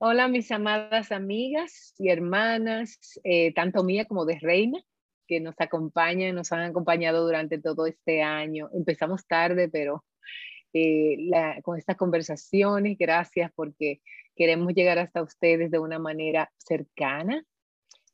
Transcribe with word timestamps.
Hola, 0.00 0.28
mis 0.28 0.48
amadas 0.52 1.10
amigas 1.10 1.92
y 1.98 2.10
hermanas, 2.10 3.18
eh, 3.24 3.52
tanto 3.52 3.82
mía 3.82 4.04
como 4.04 4.26
de 4.26 4.38
Reina, 4.38 4.78
que 5.26 5.40
nos 5.40 5.56
acompañan, 5.58 6.36
nos 6.36 6.52
han 6.52 6.60
acompañado 6.60 7.24
durante 7.24 7.58
todo 7.60 7.84
este 7.84 8.22
año. 8.22 8.70
Empezamos 8.72 9.26
tarde, 9.26 9.68
pero 9.68 10.04
eh, 10.72 11.16
con 11.64 11.78
estas 11.78 11.96
conversaciones, 11.96 12.96
gracias 12.96 13.50
porque 13.56 14.00
queremos 14.36 14.72
llegar 14.72 15.00
hasta 15.00 15.20
ustedes 15.20 15.68
de 15.72 15.80
una 15.80 15.98
manera 15.98 16.48
cercana. 16.58 17.44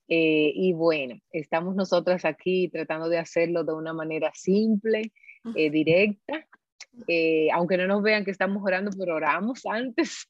Eh, 0.08 0.52
y 0.54 0.72
bueno, 0.72 1.20
estamos 1.32 1.76
nosotras 1.76 2.24
aquí 2.24 2.70
tratando 2.70 3.10
de 3.10 3.18
hacerlo 3.18 3.62
de 3.62 3.74
una 3.74 3.92
manera 3.92 4.30
simple, 4.32 5.12
directa, 5.54 6.48
eh, 7.08 7.48
aunque 7.52 7.76
no 7.76 7.86
nos 7.86 8.02
vean 8.02 8.24
que 8.24 8.30
estamos 8.30 8.62
orando, 8.62 8.90
pero 8.98 9.16
oramos 9.16 9.62
antes 9.70 10.28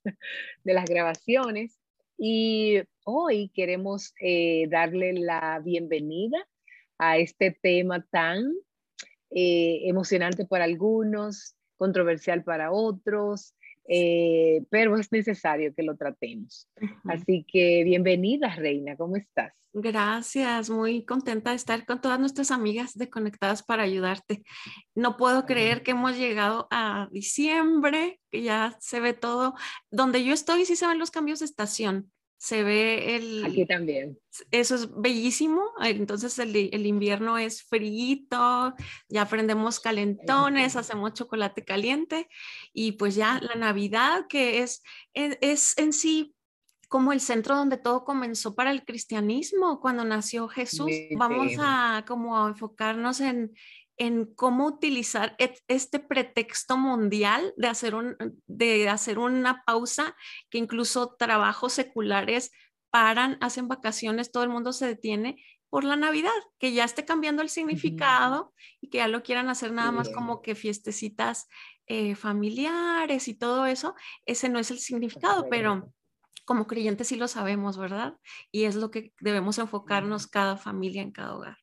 de 0.65 0.75
las 0.75 0.85
grabaciones. 0.85 1.79
Y 2.17 2.81
hoy 3.05 3.51
queremos 3.55 4.15
eh, 4.21 4.67
darle 4.69 5.15
la 5.15 5.61
bienvenida 5.65 6.39
a 6.99 7.19
este 7.19 7.51
tema 7.51 8.07
tan 8.11 8.45
eh, 9.31 9.81
emocionante 9.89 10.47
para 10.47 10.65
algunos, 10.65 11.57
controversial 11.77 12.45
para 12.45 12.71
otros, 12.71 13.55
eh, 13.89 14.63
pero 14.71 14.97
es 14.97 15.13
necesario 15.13 15.75
que 15.75 15.83
lo 15.83 15.97
tratemos. 15.97 16.69
Así 17.05 17.45
que 17.51 17.85
bienvenida, 17.85 18.55
Reina, 18.55 18.97
¿cómo 18.97 19.17
estás? 19.17 19.53
Gracias, 19.77 20.71
muy 20.71 21.05
contenta 21.05 21.51
de 21.51 21.57
estar 21.57 21.85
con 21.85 22.01
todas 22.01 22.21
nuestras 22.21 22.53
amigas 22.53 22.95
de 22.95 23.11
Conectadas 23.11 23.65
para 23.65 23.83
ayudarte. 23.83 24.45
No 24.95 25.17
puedo 25.17 25.47
creer 25.47 25.83
que 25.83 25.91
hemos 25.91 26.17
llegado 26.17 26.69
a 26.71 27.09
diciembre, 27.11 28.21
que 28.31 28.43
ya 28.43 28.77
se 28.79 29.01
ve 29.01 29.15
todo. 29.15 29.55
Donde 29.91 30.25
yo 30.25 30.33
estoy, 30.33 30.65
sí 30.65 30.77
se 30.77 30.87
ven 30.87 31.01
los 31.01 31.11
cambios 31.11 31.41
de 31.41 31.47
estación 31.47 32.13
se 32.45 32.63
ve 32.63 33.17
el... 33.17 33.43
Aquí 33.43 33.65
también. 33.65 34.19
Eso 34.51 34.75
es 34.75 34.95
bellísimo. 34.95 35.63
Entonces 35.83 36.39
el, 36.39 36.55
el 36.55 36.85
invierno 36.85 37.39
es 37.39 37.63
frito, 37.63 38.75
ya 39.09 39.27
prendemos 39.27 39.81
calentones, 39.81 40.77
hacemos 40.77 41.15
chocolate 41.15 41.65
caliente 41.65 42.29
y 42.75 42.93
pues 42.93 43.15
ya 43.15 43.41
la 43.41 43.55
Navidad 43.55 44.27
que 44.29 44.59
es, 44.59 44.83
es, 45.15 45.39
es 45.41 45.79
en 45.79 45.95
sí 45.95 46.35
como 46.91 47.15
el 47.15 47.21
centro 47.21 47.57
donde 47.57 47.79
todo 47.79 48.05
comenzó 48.05 48.55
para 48.55 48.73
el 48.73 48.85
cristianismo, 48.85 49.81
cuando 49.81 50.05
nació 50.05 50.47
Jesús. 50.47 50.91
Vamos 51.17 51.55
a 51.59 52.05
como 52.07 52.37
a 52.37 52.49
enfocarnos 52.49 53.21
en, 53.21 53.55
en 53.97 54.33
cómo 54.35 54.67
utilizar 54.67 55.37
este 55.39 56.01
pretexto 56.01 56.77
mundial 56.77 57.55
de 57.57 57.69
hacer, 57.69 57.95
un, 57.95 58.17
de 58.47 58.89
hacer 58.89 59.19
una 59.19 59.63
pausa, 59.65 60.17
que 60.51 60.59
incluso 60.59 61.15
trabajos 61.17 61.73
seculares 61.73 62.51
paran, 62.91 63.39
hacen 63.41 63.69
vacaciones, 63.69 64.33
todo 64.33 64.43
el 64.43 64.51
mundo 64.51 64.73
se 64.73 64.87
detiene 64.87 65.43
por 65.69 65.83
la 65.83 65.97
Navidad, 65.97 66.31
que 66.59 66.73
ya 66.73 66.85
esté 66.85 67.05
cambiando 67.05 67.43
el 67.43 67.49
significado 67.49 68.55
y 68.81 68.91
que 68.91 68.99
ya 68.99 69.09
lo 69.09 69.25
quieran 69.25 69.49
hacer 69.49 69.73
nada 69.73 69.91
más 69.91 70.09
como 70.09 70.41
que 70.41 70.55
fiestecitas 70.55 71.49
eh, 71.87 72.15
familiares 72.15 73.27
y 73.27 73.35
todo 73.35 73.67
eso, 73.67 73.95
ese 74.25 74.49
no 74.49 74.59
es 74.59 74.71
el 74.71 74.79
significado, 74.79 75.49
pero 75.51 75.93
como 76.45 76.67
creyentes 76.67 77.09
sí 77.09 77.17
lo 77.17 77.27
sabemos, 77.27 77.77
¿verdad? 77.77 78.17
Y 78.53 78.65
es 78.65 78.77
lo 78.77 78.91
que 78.91 79.13
debemos 79.21 79.59
enfocarnos 79.59 80.27
cada 80.27 80.57
familia 80.57 81.03
en 81.03 81.11
cada 81.11 81.35
hogar. 81.35 81.59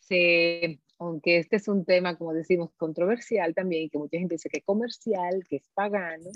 Sí, 0.00 0.82
aunque 1.00 1.38
este 1.38 1.56
es 1.56 1.66
un 1.66 1.86
tema, 1.86 2.16
como 2.16 2.34
decimos, 2.34 2.70
controversial 2.76 3.54
también, 3.54 3.88
que 3.88 3.96
mucha 3.96 4.18
gente 4.18 4.34
dice 4.34 4.50
que 4.50 4.58
es 4.58 4.64
comercial, 4.64 5.42
que 5.48 5.56
es 5.56 5.68
pagano, 5.72 6.30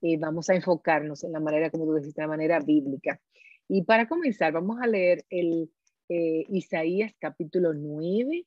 y 0.00 0.16
vamos 0.16 0.48
a 0.48 0.54
enfocarnos 0.54 1.24
en 1.24 1.32
la 1.32 1.40
manera, 1.40 1.68
como 1.68 1.84
tú 1.84 1.94
decís, 1.94 2.14
de 2.14 2.22
la 2.22 2.28
manera 2.28 2.60
bíblica. 2.60 3.20
Y 3.66 3.82
para 3.82 4.08
comenzar, 4.08 4.52
vamos 4.52 4.78
a 4.80 4.86
leer 4.86 5.26
el 5.30 5.68
eh, 6.08 6.44
Isaías 6.48 7.12
capítulo 7.18 7.74
9, 7.74 8.46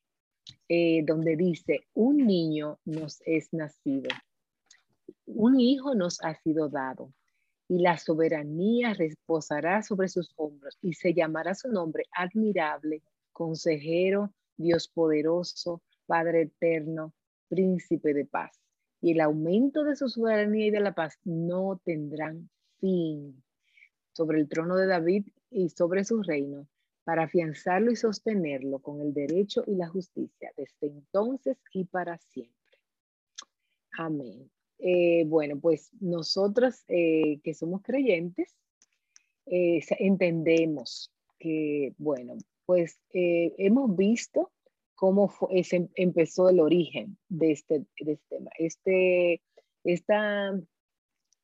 eh, 0.70 1.02
donde 1.04 1.36
dice, 1.36 1.80
un 1.92 2.26
niño 2.26 2.78
nos 2.86 3.22
es 3.26 3.52
nacido, 3.52 4.08
un 5.26 5.60
hijo 5.60 5.94
nos 5.94 6.18
ha 6.24 6.34
sido 6.40 6.70
dado, 6.70 7.12
y 7.68 7.78
la 7.78 7.98
soberanía 7.98 8.94
reposará 8.94 9.82
sobre 9.82 10.08
sus 10.08 10.32
hombros, 10.36 10.78
y 10.80 10.94
se 10.94 11.12
llamará 11.12 11.54
su 11.54 11.70
nombre 11.70 12.06
admirable, 12.10 13.02
consejero, 13.32 14.32
Dios 14.62 14.88
poderoso, 14.88 15.82
Padre 16.06 16.42
eterno, 16.42 17.12
príncipe 17.48 18.14
de 18.14 18.24
paz. 18.24 18.58
Y 19.00 19.12
el 19.12 19.20
aumento 19.20 19.84
de 19.84 19.96
su 19.96 20.08
soberanía 20.08 20.66
y 20.66 20.70
de 20.70 20.80
la 20.80 20.94
paz 20.94 21.18
no 21.24 21.80
tendrán 21.84 22.48
fin 22.80 23.42
sobre 24.12 24.40
el 24.40 24.48
trono 24.48 24.76
de 24.76 24.86
David 24.86 25.26
y 25.50 25.68
sobre 25.70 26.04
su 26.04 26.22
reino, 26.22 26.66
para 27.04 27.24
afianzarlo 27.24 27.90
y 27.90 27.96
sostenerlo 27.96 28.78
con 28.78 29.00
el 29.00 29.12
derecho 29.12 29.64
y 29.66 29.74
la 29.74 29.88
justicia 29.88 30.52
desde 30.56 30.86
entonces 30.86 31.58
y 31.72 31.84
para 31.84 32.16
siempre. 32.18 32.78
Amén. 33.98 34.50
Eh, 34.78 35.24
bueno, 35.26 35.58
pues 35.60 35.90
nosotros 36.00 36.84
eh, 36.88 37.40
que 37.42 37.54
somos 37.54 37.82
creyentes, 37.82 38.56
eh, 39.46 39.80
entendemos 39.98 41.12
que, 41.38 41.94
bueno, 41.98 42.36
pues 42.66 42.98
hemos 43.12 43.96
visto 43.96 44.52
cómo 44.94 45.28
fue, 45.28 45.62
empezó 45.96 46.48
el 46.48 46.60
origen 46.60 47.18
de 47.28 47.52
este, 47.52 47.86
de 47.98 48.12
este 48.12 48.36
tema. 48.36 48.50
Este, 48.56 49.42
esta 49.84 50.52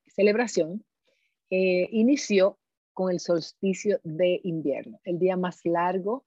celebración 0.06 0.84
eh, 1.50 1.88
inició 1.92 2.58
con 2.92 3.10
el 3.10 3.20
solsticio 3.20 4.00
de 4.04 4.40
invierno, 4.44 5.00
el 5.04 5.18
día 5.18 5.36
más 5.36 5.60
largo 5.64 6.24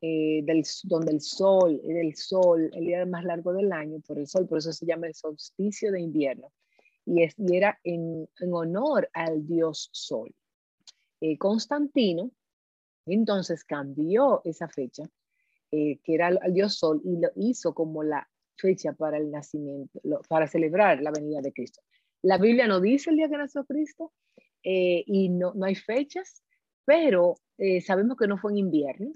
eh, 0.00 0.42
del, 0.44 0.64
donde 0.82 1.12
el 1.12 1.20
sol, 1.20 1.80
el 1.84 2.14
sol, 2.16 2.70
el 2.74 2.86
día 2.86 3.06
más 3.06 3.24
largo 3.24 3.52
del 3.52 3.72
año 3.72 4.00
por 4.00 4.18
el 4.18 4.26
sol, 4.26 4.46
por 4.46 4.58
eso 4.58 4.72
se 4.72 4.84
llama 4.84 5.06
el 5.06 5.14
solsticio 5.14 5.92
de 5.92 6.00
invierno. 6.00 6.52
Y, 7.06 7.22
es, 7.22 7.34
era 7.38 7.78
en, 7.84 8.28
honor 8.52 9.08
al 9.12 9.46
dios 9.46 9.88
sol. 9.92 10.34
Eh, 11.20 11.38
Constantino 11.38 12.30
entonces 13.06 13.64
cambió 13.64 14.40
esa 14.44 14.68
fecha 14.68 15.04
eh, 15.76 15.98
que 16.04 16.14
era 16.14 16.28
el 16.28 16.54
dios 16.54 16.76
Sol, 16.76 17.00
y 17.04 17.18
lo 17.18 17.30
hizo 17.34 17.74
como 17.74 18.04
la 18.04 18.28
fecha 18.56 18.92
para 18.92 19.16
el 19.16 19.32
nacimiento, 19.32 20.00
para 20.28 20.46
celebrar 20.46 21.02
la 21.02 21.10
venida 21.10 21.40
de 21.40 21.52
Cristo. 21.52 21.82
La 22.22 22.38
Biblia 22.38 22.68
no 22.68 22.80
dice 22.80 23.10
el 23.10 23.16
día 23.16 23.28
que 23.28 23.36
nació 23.36 23.64
Cristo 23.64 24.12
eh, 24.62 25.02
y 25.04 25.30
no, 25.30 25.52
no 25.54 25.66
hay 25.66 25.74
fechas, 25.74 26.44
pero 26.84 27.34
eh, 27.58 27.80
sabemos 27.80 28.16
que 28.16 28.28
no 28.28 28.38
fue 28.38 28.52
en 28.52 28.58
invierno, 28.58 29.12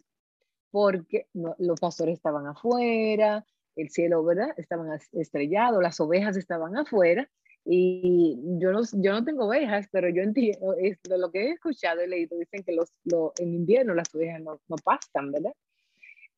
porque 0.73 1.29
los 1.33 1.79
pastores 1.79 2.17
estaban 2.17 2.47
afuera, 2.49 3.47
el 3.77 3.91
cielo, 3.91 4.25
¿verdad? 4.25 4.51
Estaban 4.57 4.99
estrellados, 5.13 5.81
las 5.81 6.01
ovejas 6.01 6.37
estaban 6.37 6.77
afuera, 6.77 7.31
y 7.71 8.39
yo 8.59 8.73
no, 8.73 8.81
yo 8.95 9.13
no 9.13 9.23
tengo 9.25 9.45
ovejas, 9.47 9.87
pero 9.93 10.09
yo 10.09 10.23
entiendo, 10.23 10.75
es, 10.81 10.99
de 11.03 11.19
lo 11.19 11.31
que 11.31 11.43
he 11.43 11.51
escuchado 11.51 12.03
y 12.03 12.09
leído, 12.09 12.39
dicen 12.39 12.65
que 12.65 12.73
los, 12.73 12.91
en 13.39 13.53
invierno 13.53 13.93
las 13.93 14.15
ovejas 14.15 14.41
no, 14.41 14.59
no 14.69 14.77
pastan, 14.83 15.31
¿verdad? 15.31 15.53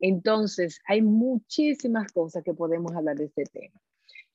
Entonces, 0.00 0.80
hay 0.86 1.02
muchísimas 1.02 2.10
cosas 2.10 2.42
que 2.42 2.52
podemos 2.52 2.92
hablar 2.96 3.14
de 3.14 3.26
este 3.26 3.44
tema. 3.44 3.80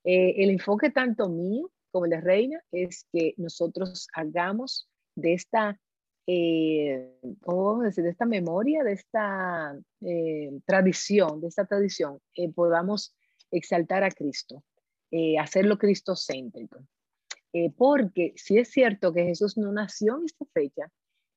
Eh, 0.05 0.35
el 0.37 0.51
enfoque 0.51 0.89
tanto 0.89 1.27
mío 1.27 1.69
como 1.91 2.05
el 2.05 2.11
de 2.11 2.21
Reina 2.21 2.63
es 2.71 3.05
que 3.11 3.33
nosotros 3.35 4.07
hagamos 4.13 4.87
de 5.15 5.33
esta, 5.33 5.77
eh, 6.27 7.11
¿cómo 7.41 7.81
decir? 7.81 8.05
De 8.05 8.11
esta 8.11 8.25
memoria, 8.25 8.85
de 8.85 8.93
esta 8.93 9.77
eh, 9.99 10.61
tradición, 10.65 11.41
de 11.41 11.47
esta 11.49 11.65
tradición, 11.65 12.21
podamos 12.55 13.13
exaltar 13.51 14.05
a 14.05 14.11
Cristo, 14.11 14.63
hacerlo 15.39 15.77
cristocéntrico. 15.77 16.79
porque 17.77 18.33
si 18.35 18.57
es 18.57 18.69
cierto 18.69 19.13
que 19.13 19.23
Jesús 19.23 19.57
no 19.57 19.71
nació 19.71 20.17
en 20.17 20.25
esta 20.25 20.45
fecha, 20.53 20.91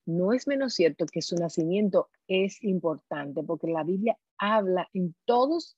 no 0.09 0.33
es 0.33 0.47
menos 0.47 0.75
cierto 0.75 1.05
que 1.07 1.21
su 1.21 1.37
nacimiento 1.37 2.09
es 2.27 2.65
importante, 2.65 3.43
porque 3.43 3.67
la 3.69 3.85
Biblia 3.85 4.19
habla 4.39 4.89
en 4.95 5.15
todos, 5.27 5.77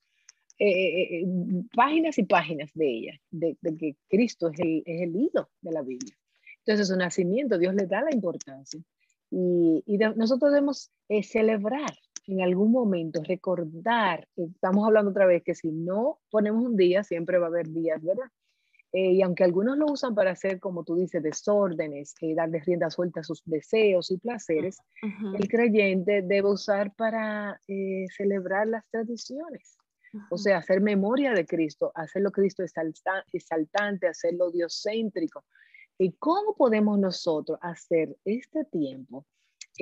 eh, 0.59 0.69
eh, 0.69 1.21
eh, 1.23 1.27
páginas 1.75 2.17
y 2.17 2.23
páginas 2.23 2.71
de 2.75 2.87
ella, 2.89 3.21
de, 3.31 3.57
que 3.77 3.97
Cristo 4.09 4.49
es 4.49 4.61
el, 4.61 4.83
es 4.87 5.13
de 5.13 5.73
la 5.73 5.83
Biblia. 5.83 6.17
Entonces 6.59 6.89
su 6.89 6.97
nacimiento, 6.97 7.59
Dios 7.59 7.75
le 7.75 7.87
da 7.87 8.03
la 8.03 8.15
importancia. 8.15 8.81
Y, 9.33 9.83
nosotros 10.17 10.53
debemos 10.53 10.93
celebrar 11.23 11.93
en 12.27 12.43
algún 12.43 12.71
momento, 12.73 13.23
recordar, 13.25 14.29
estamos 14.37 14.87
hablando 14.87 15.11
otra 15.11 15.27
vez 15.27 15.43
que 15.43 15.55
si 15.55 15.71
no 15.71 16.19
ponemos 16.31 16.65
un 16.65 16.77
día, 16.77 17.03
siempre 17.03 17.39
va 17.39 17.47
a 17.47 17.49
haber 17.49 17.69
días, 17.69 18.03
¿verdad? 18.03 18.27
Eh, 18.93 19.13
y 19.13 19.23
aunque 19.23 19.45
algunos 19.45 19.79
lo 19.79 19.87
usan 19.87 20.15
para 20.15 20.33
hacer, 20.33 20.59
como 20.59 20.83
tú 20.83 20.97
dices, 20.97 21.23
desórdenes, 21.23 22.15
eh, 22.21 22.35
darle 22.35 22.61
rienda 22.61 22.91
suelta 22.91 23.21
a 23.21 23.25
sus 23.25 23.43
deseos 23.45 24.11
y 24.11 24.19
placeres, 24.19 24.79
el 25.39 25.49
creyente 25.49 26.23
debe 26.23 26.51
usar 26.51 26.93
para 26.97 27.61
eh, 27.69 28.07
celebrar 28.17 28.67
las 28.67 28.85
tradiciones. 28.91 29.77
O 30.29 30.37
sea, 30.37 30.59
hacer 30.59 30.81
memoria 30.81 31.33
de 31.33 31.47
Cristo, 31.47 31.93
hacerlo 31.95 32.33
Cristo 32.33 32.65
exaltante, 32.65 34.09
hacerlo 34.09 34.51
dioscéntrico, 34.51 35.45
¿Y 36.03 36.13
cómo 36.13 36.57
podemos 36.57 36.99
nosotros 36.99 37.59
hacer 37.61 38.17
este 38.25 38.65
tiempo, 38.65 39.27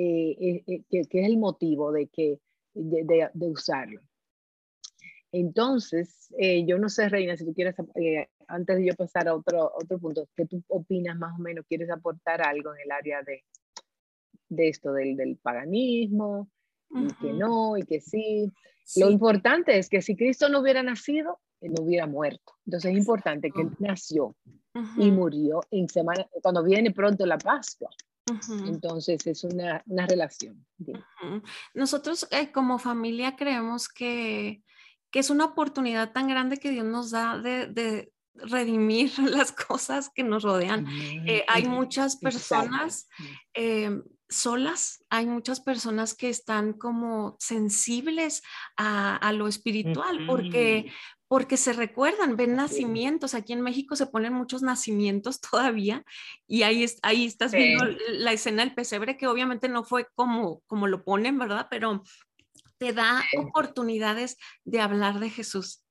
eh, 0.01 0.63
eh, 0.67 0.83
que, 0.91 1.01
es 1.01 1.09
el 1.13 1.39
motivo 1.39 1.93
de, 1.93 2.07
que, 2.09 2.41
de, 2.75 3.31
usarlo? 3.41 4.01
Entonces, 5.31 6.29
yo 6.67 6.79
no 6.79 6.89
sé, 6.89 7.09
Reina, 7.09 7.37
si 7.37 7.45
tú 7.45 7.53
quieres, 7.53 7.75
antes 8.47 8.79
de 8.79 8.87
yo 8.87 8.95
pasar 8.95 9.29
a 9.29 9.35
otro, 9.35 9.73
otro 9.75 9.99
punto, 9.99 10.29
¿qué 10.35 10.47
tú 10.47 10.63
opinas 10.69 11.19
más 11.19 11.39
o 11.39 11.43
menos? 11.43 11.67
¿Quieres 11.69 11.91
aportar 11.91 12.41
algo 12.41 12.75
en 12.75 12.81
el 12.81 12.93
área 12.93 13.23
de, 13.23 13.45
de 14.49 14.69
esto 14.69 14.93
del, 14.93 15.17
del 15.17 15.37
paganismo? 15.37 16.49
y 16.91 17.09
que 17.15 17.33
no, 17.33 17.77
y 17.77 17.83
que 17.83 18.01
sí. 18.01 18.51
Lo 18.97 19.11
importante 19.11 19.79
es 19.79 19.89
que 19.89 20.01
si 20.01 20.17
Cristo 20.17 20.49
no 20.49 20.61
hubiera 20.61 20.83
nacido, 20.83 21.39
él 21.61 21.73
no 21.77 21.85
hubiera 21.85 22.07
muerto. 22.07 22.55
Entonces 22.67 22.93
es 22.93 22.99
importante 22.99 23.51
que 23.51 23.63
él 23.63 23.71
nació 23.79 24.35
y 24.97 25.11
murió 25.11 25.61
en 25.71 25.89
semana, 25.89 26.27
cuando 26.43 26.63
viene 26.63 26.93
pronto 26.93 27.27
la 27.27 27.39
Pascua. 27.39 27.91
Entonces 28.67 29.27
es 29.27 29.45
una, 29.45 29.83
una 29.87 30.07
relación. 30.07 30.67
Nosotros 31.75 32.27
eh, 32.31 32.51
como 32.53 32.79
familia 32.79 33.37
creemos 33.37 33.89
que, 33.89 34.63
que, 35.11 35.19
es 35.19 35.31
una 35.31 35.47
oportunidad 35.47 36.13
tan 36.13 36.29
grande 36.29 36.59
que 36.59 36.71
Dios 36.71 36.85
nos 36.85 37.11
da 37.11 37.39
de, 37.39 37.67
de 37.67 38.13
redimir 38.35 39.13
las 39.19 39.53
cosas 39.53 40.11
que 40.15 40.23
nos 40.23 40.43
rodean. 40.43 40.87
Eh, 41.27 41.45
hay 41.49 41.67
muchas 41.67 42.17
personas 42.17 43.09
eh, 43.55 43.91
solas, 44.29 45.05
hay 45.11 45.27
muchas 45.27 45.61
personas 45.61 46.15
que 46.15 46.29
están 46.29 46.73
como 46.73 47.37
sensibles 47.39 48.43
a, 48.77 49.33
lo 49.33 49.49
espiritual 49.49 50.27
porque, 50.27 50.93
porque 51.29 51.59
se 51.59 51.75
recuerdan, 51.75 52.37
ven 52.37 52.57
nacimientos. 52.57 53.35
Aquí 53.35 53.53
en 53.53 53.61
México 53.61 53.95
se 53.97 54.07
ponen 54.07 54.33
muchos 54.33 54.63
nacimientos 54.63 55.41
todavía 55.51 56.05
y 56.47 56.63
ahí, 56.63 56.87
ahí 57.03 57.27
estás 57.27 57.53
viendo 57.53 57.85
la 58.09 58.33
escena 58.33 58.65
del 58.65 58.75
pesebre 58.75 59.17
que 59.17 59.29
obviamente 59.29 59.69
no 59.69 59.85
fue 59.85 60.09
como, 60.15 60.61
como 60.67 60.87
lo 60.87 61.05
ponen, 61.05 61.39
¿verdad? 61.39 61.69
Pero 61.71 62.03
te 62.79 62.93
da 62.93 63.23
oportunidades 63.37 64.39
de 64.65 64.81
hablar 64.81 65.21
de 65.21 65.31
Jesús 65.31 65.83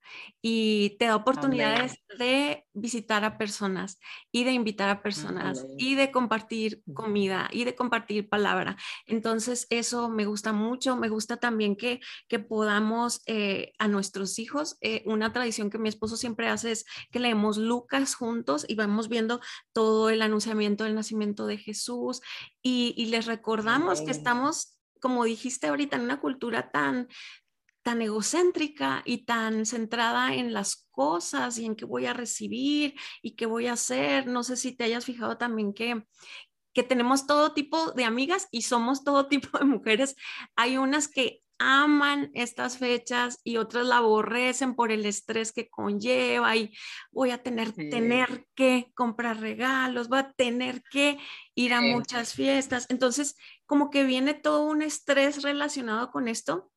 y 0.41 0.97
te 0.99 1.05
da 1.05 1.15
oportunidades 1.15 1.99
de 2.17 2.65
visitar 2.73 3.23
a 3.23 3.37
personas 3.37 3.99
y 4.31 4.43
de 4.43 4.51
invitar 4.51 4.89
a 4.89 5.01
personas 5.01 5.65
y 5.77 5.95
de 5.95 6.11
compartir 6.11 6.83
comida 6.93 7.49
y 7.51 7.63
de 7.63 7.75
compartir 7.75 8.29
palabra. 8.29 8.77
Entonces, 9.05 9.67
eso 9.69 10.09
me 10.09 10.25
gusta 10.25 10.53
mucho. 10.53 10.95
Me 10.95 11.09
gusta 11.09 11.37
también 11.37 11.75
que, 11.75 11.99
que 12.27 12.39
podamos 12.39 13.21
eh, 13.25 13.73
a 13.79 13.87
nuestros 13.87 14.39
hijos, 14.39 14.77
eh, 14.81 15.03
una 15.05 15.33
tradición 15.33 15.69
que 15.69 15.79
mi 15.79 15.89
esposo 15.89 16.17
siempre 16.17 16.47
hace 16.47 16.71
es 16.71 16.85
que 17.11 17.19
leemos 17.19 17.57
Lucas 17.57 18.15
juntos 18.15 18.65
y 18.67 18.75
vamos 18.75 19.09
viendo 19.09 19.41
todo 19.73 20.09
el 20.09 20.21
anunciamiento 20.21 20.83
del 20.83 20.95
nacimiento 20.95 21.47
de 21.47 21.57
Jesús 21.57 22.21
y, 22.61 22.93
y 22.97 23.07
les 23.07 23.25
recordamos 23.25 24.01
que 24.01 24.11
estamos 24.11 24.77
como 24.99 25.23
dijiste 25.23 25.67
ahorita, 25.67 25.95
en 25.95 26.03
una 26.03 26.19
cultura 26.19 26.69
tan, 26.71 27.07
tan 27.87 28.01
egocéntrica 28.01 29.01
y 29.05 29.23
tan 29.23 29.65
centrada 29.65 30.33
en 30.35 30.51
las 30.51 30.89
cosas 30.91 31.57
y 31.57 31.65
en 31.65 31.73
qué 31.73 31.85
voy 31.85 32.05
a 32.05 32.11
recibir 32.11 32.95
y 33.21 33.37
qué 33.37 33.45
voy 33.45 33.67
a 33.67 33.73
hacer. 33.73 34.27
No 34.27 34.43
sé 34.43 34.57
si 34.57 34.73
te 34.75 34.83
hayas 34.83 35.05
fijado 35.05 35.37
también 35.37 35.73
que, 35.73 36.03
que 36.73 36.83
tenemos 36.83 37.27
todo 37.27 37.53
tipo 37.53 37.93
de 37.93 38.03
amigas 38.03 38.49
y 38.51 38.63
somos 38.63 39.05
todo 39.05 39.27
tipo 39.29 39.57
de 39.57 39.63
mujeres. 39.63 40.17
Hay 40.57 40.75
unas 40.75 41.07
que 41.07 41.39
aman 41.59 42.29
estas 42.33 42.77
fechas 42.77 43.39
y 43.45 43.55
otras 43.55 43.85
la 43.85 43.99
aborrecen 43.99 44.75
por 44.75 44.91
el 44.91 45.05
estrés 45.05 45.53
que 45.53 45.69
conlleva 45.69 46.57
y 46.57 46.73
voy 47.09 47.31
a 47.31 47.41
tener, 47.41 47.71
tener 47.71 48.47
que 48.53 48.91
comprar 48.95 49.39
regalos, 49.39 50.09
voy 50.09 50.19
a 50.19 50.33
tener 50.33 50.83
que 50.91 51.19
ir 51.55 51.73
a 51.73 51.79
muchas 51.79 52.33
fiestas. 52.33 52.85
Entonces, 52.89 53.37
como 53.65 53.91
que 53.91 54.03
viene 54.03 54.33
todo 54.33 54.65
un 54.65 54.81
estrés 54.81 55.41
relacionado 55.41 56.11
con 56.11 56.27
esto 56.27 56.69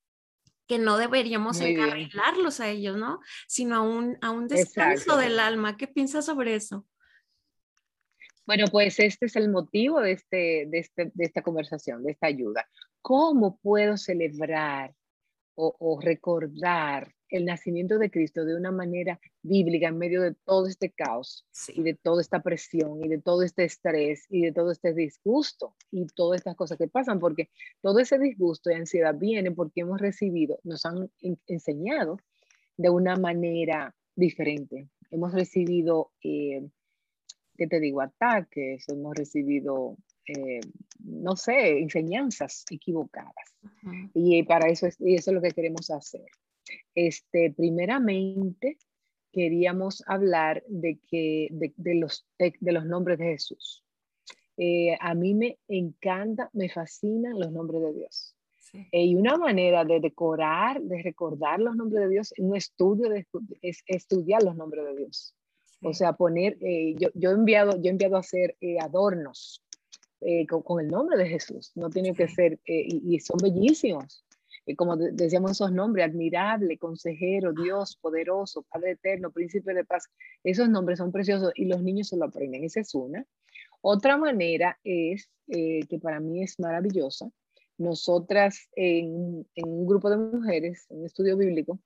que 0.71 0.79
no 0.79 0.99
deberíamos 0.99 1.61
encarrilarlos 1.61 2.61
a 2.61 2.69
ellos, 2.69 2.97
¿no? 2.97 3.19
Sino 3.49 3.75
a 3.75 3.81
un, 3.81 4.17
a 4.21 4.31
un 4.31 4.47
descanso 4.47 5.17
del 5.17 5.41
alma. 5.41 5.77
¿Qué 5.77 5.89
piensas 5.89 6.27
sobre 6.27 6.55
eso? 6.55 6.87
Bueno, 8.47 8.67
pues 8.71 9.01
este 9.01 9.27
es 9.27 9.35
el 9.35 9.51
motivo 9.51 10.01
de, 10.01 10.13
este, 10.13 10.67
de, 10.69 10.79
este, 10.79 11.11
de 11.13 11.25
esta 11.25 11.43
conversación, 11.43 12.05
de 12.05 12.13
esta 12.13 12.29
ayuda. 12.29 12.69
¿Cómo 13.03 13.59
puedo 13.59 13.97
celebrar 13.97 14.95
o, 15.57 15.75
o 15.77 16.01
recordar 16.01 17.13
el 17.31 17.45
nacimiento 17.45 17.99
de 17.99 18.11
Cristo 18.11 18.45
de 18.45 18.57
una 18.57 18.71
manera 18.71 19.21
bíblica 19.43 19.89
en 19.89 19.99
medio 19.99 20.23
de 20.23 20.35
todo 20.35 20.67
este 20.67 20.91
caos 20.91 21.47
y 21.75 21.83
de 21.83 21.95
toda 21.95 22.21
esta 22.21 22.43
presión 22.43 23.05
y 23.05 23.09
de 23.09 23.19
todo 23.19 23.43
este 23.43 23.65
estrés 23.65 24.27
y 24.29 24.43
de 24.43 24.53
todo 24.53 24.71
este 24.71 24.93
disgusto 24.95 25.75
y 25.91 26.07
todas 26.07 26.41
estas 26.41 26.57
cosas 26.57 26.79
que 26.79 26.89
pasan, 26.89 27.21
porque 27.21 27.51
todo 27.81 27.99
ese 27.99 28.19
disgusto 28.19 28.71
y 28.71 28.75
ansiedad 28.75 29.15
viene 29.15 29.51
porque 29.51 29.83
hemos 29.83 30.01
recibido, 30.01 30.59
nos 30.65 30.85
han 30.85 31.11
enseñado 31.47 32.19
de 32.77 32.91
una 32.91 33.17
manera 33.17 33.95
diferente. 34.17 34.89
Hemos 35.11 35.33
recibido, 35.33 36.13
eh, 36.23 36.69
¿qué 37.57 37.67
te 37.67 37.81
digo? 37.81 38.01
Ataques, 38.01 38.89
hemos 38.89 39.15
recibido 39.15 39.97
eh, 40.27 40.61
no 41.05 41.37
sé, 41.37 41.79
enseñanzas 41.81 42.65
equivocadas. 42.71 43.35
Y 44.15 44.43
para 44.45 44.69
eso 44.69 44.87
y 44.99 45.15
eso 45.15 45.31
es 45.31 45.35
lo 45.35 45.43
que 45.43 45.51
queremos 45.51 45.91
hacer. 45.91 46.27
Este, 46.95 47.53
primeramente, 47.57 48.79
queríamos 49.33 50.03
hablar 50.07 50.63
de, 50.69 50.99
que, 51.09 51.49
de, 51.51 51.95
los, 51.95 52.27
de, 52.39 52.73
los 52.73 52.85
nombres 52.85 53.19
de 53.19 53.27
Jesús. 53.27 53.85
Eh, 54.57 54.97
a 55.01 55.15
mí 55.15 55.35
me 55.35 55.59
encanta, 55.69 56.51
me 56.53 56.69
fascinan 56.69 57.39
los 57.39 57.53
nombres 57.53 57.83
de 57.83 57.93
Dios. 57.95 58.35
Eh, 58.93 59.05
y 59.05 59.15
una 59.17 59.37
manera 59.37 59.85
de 59.85 60.01
decorar, 60.01 60.81
de 60.81 61.03
recordar 61.03 61.61
los 61.61 61.75
nombres 61.75 62.05
de 62.05 62.11
Dios, 62.11 62.35
un 62.39 62.57
estudio 62.57 63.09
de, 63.09 63.27
es 63.63 63.83
estudiar 63.87 64.43
los 64.43 64.57
nombres 64.57 64.85
de 64.85 64.97
Dios. 64.97 65.35
O 65.83 65.95
sea, 65.95 66.13
poner, 66.13 66.59
eh, 66.61 66.95
yo, 66.99 67.09
yo, 67.15 67.31
he 67.31 67.35
enviado, 67.35 67.81
yo 67.81 67.87
he 67.87 67.91
enviado 67.91 68.17
a 68.17 68.21
hacer 68.21 68.57
adornos 68.81 69.63
con, 70.65 70.81
el 70.81 70.89
nombre 70.89 71.17
de 71.17 71.27
Jesús. 71.27 71.73
No 71.75 71.89
tiene 71.89 72.13
que 72.13 72.29
ser, 72.29 72.61
y, 72.67 73.19
son 73.21 73.39
bellísimos 73.43 74.25
como 74.77 74.97
decíamos 74.97 75.53
esos 75.53 75.73
nombres, 75.73 76.07
admirable, 76.07 76.79
consejero, 76.79 77.53
Dios, 77.53 77.97
poderoso, 77.97 78.63
Padre 78.63 78.93
eterno, 78.93 79.31
príncipe 79.31 79.75
de 79.75 79.85
paz, 79.85 80.09
esos 80.45 80.69
nombres 80.69 80.99
son 80.99 81.13
preciosos 81.13 81.53
y 81.55 81.65
los 81.65 81.83
niños 81.83 82.09
se 82.09 82.17
lo 82.17 82.27
aprenden, 82.27 82.65
esa 82.65 82.81
es 82.81 82.95
una. 82.95 83.27
Otra 83.81 84.17
manera 84.17 84.79
es, 84.85 85.31
eh, 85.49 85.81
que 85.89 85.99
para 85.99 86.21
mí 86.21 86.43
es 86.43 86.61
maravillosa, 86.61 87.31
nosotras 87.79 88.69
en, 88.77 89.47
un 89.57 89.87
grupo 89.87 90.11
de 90.11 90.19
mujeres, 90.19 90.87
en 90.91 90.99
un 91.01 91.07
estudio 91.07 91.37
bíblico, 91.37 91.81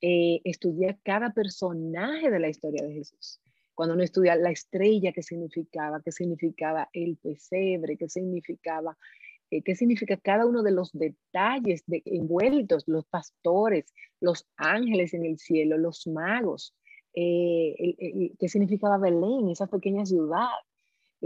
eh, 0.00 0.40
estudiar 0.44 0.98
cada 1.04 1.30
personaje 1.32 2.30
de 2.30 2.40
la 2.40 2.48
historia 2.48 2.82
de 2.84 2.92
Jesús. 2.92 3.40
Cuando 3.74 3.94
uno 3.94 4.02
estudia 4.02 4.34
la 4.36 4.50
estrella, 4.50 5.12
qué 5.12 5.22
significaba, 5.22 6.02
qué 6.02 6.10
significaba 6.10 6.88
el 6.92 7.16
pesebre, 7.16 7.96
qué 7.96 8.08
significaba 8.08 8.92
eh, 8.92 9.25
qué 9.50 9.74
significa 9.74 10.16
cada 10.16 10.46
uno 10.46 10.62
de 10.62 10.72
los 10.72 10.90
detalles 10.92 11.82
de, 11.86 12.02
envueltos, 12.04 12.84
los 12.86 13.04
pastores, 13.06 13.92
los 14.20 14.46
ángeles 14.56 15.14
en 15.14 15.24
el 15.24 15.38
cielo, 15.38 15.78
los 15.78 16.06
magos, 16.06 16.74
eh, 17.14 18.34
qué 18.38 18.48
significaba 18.48 18.98
Belén, 18.98 19.48
esa 19.48 19.66
pequeña 19.66 20.04
ciudad. 20.04 20.48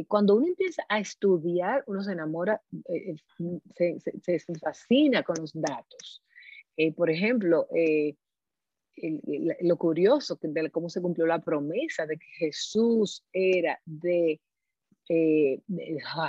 cuando 0.06 0.36
uno 0.36 0.46
empieza 0.46 0.82
a 0.88 1.00
estudiar, 1.00 1.82
uno 1.86 2.02
se 2.02 2.12
enamora, 2.12 2.62
eh, 2.88 3.16
se, 3.74 4.38
se, 4.38 4.54
fascina 4.60 5.22
con 5.22 5.36
los 5.40 5.52
datos. 5.52 6.22
por 6.96 7.10
ejemplo, 7.10 7.66
lo 9.60 9.76
curioso 9.76 10.38
de 10.40 10.70
cómo 10.70 10.88
se 10.88 11.02
cumplió 11.02 11.26
la 11.26 11.40
promesa 11.40 12.06
de 12.06 12.18
que 12.18 12.26
Jesús 12.38 13.24
era 13.32 13.80
de 13.84 14.40
eh, 15.12 15.60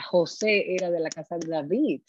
José 0.09 0.73
era 0.73 0.89
de 0.89 0.99
la 0.99 1.09
casa 1.09 1.37
de 1.37 1.47
David. 1.47 2.01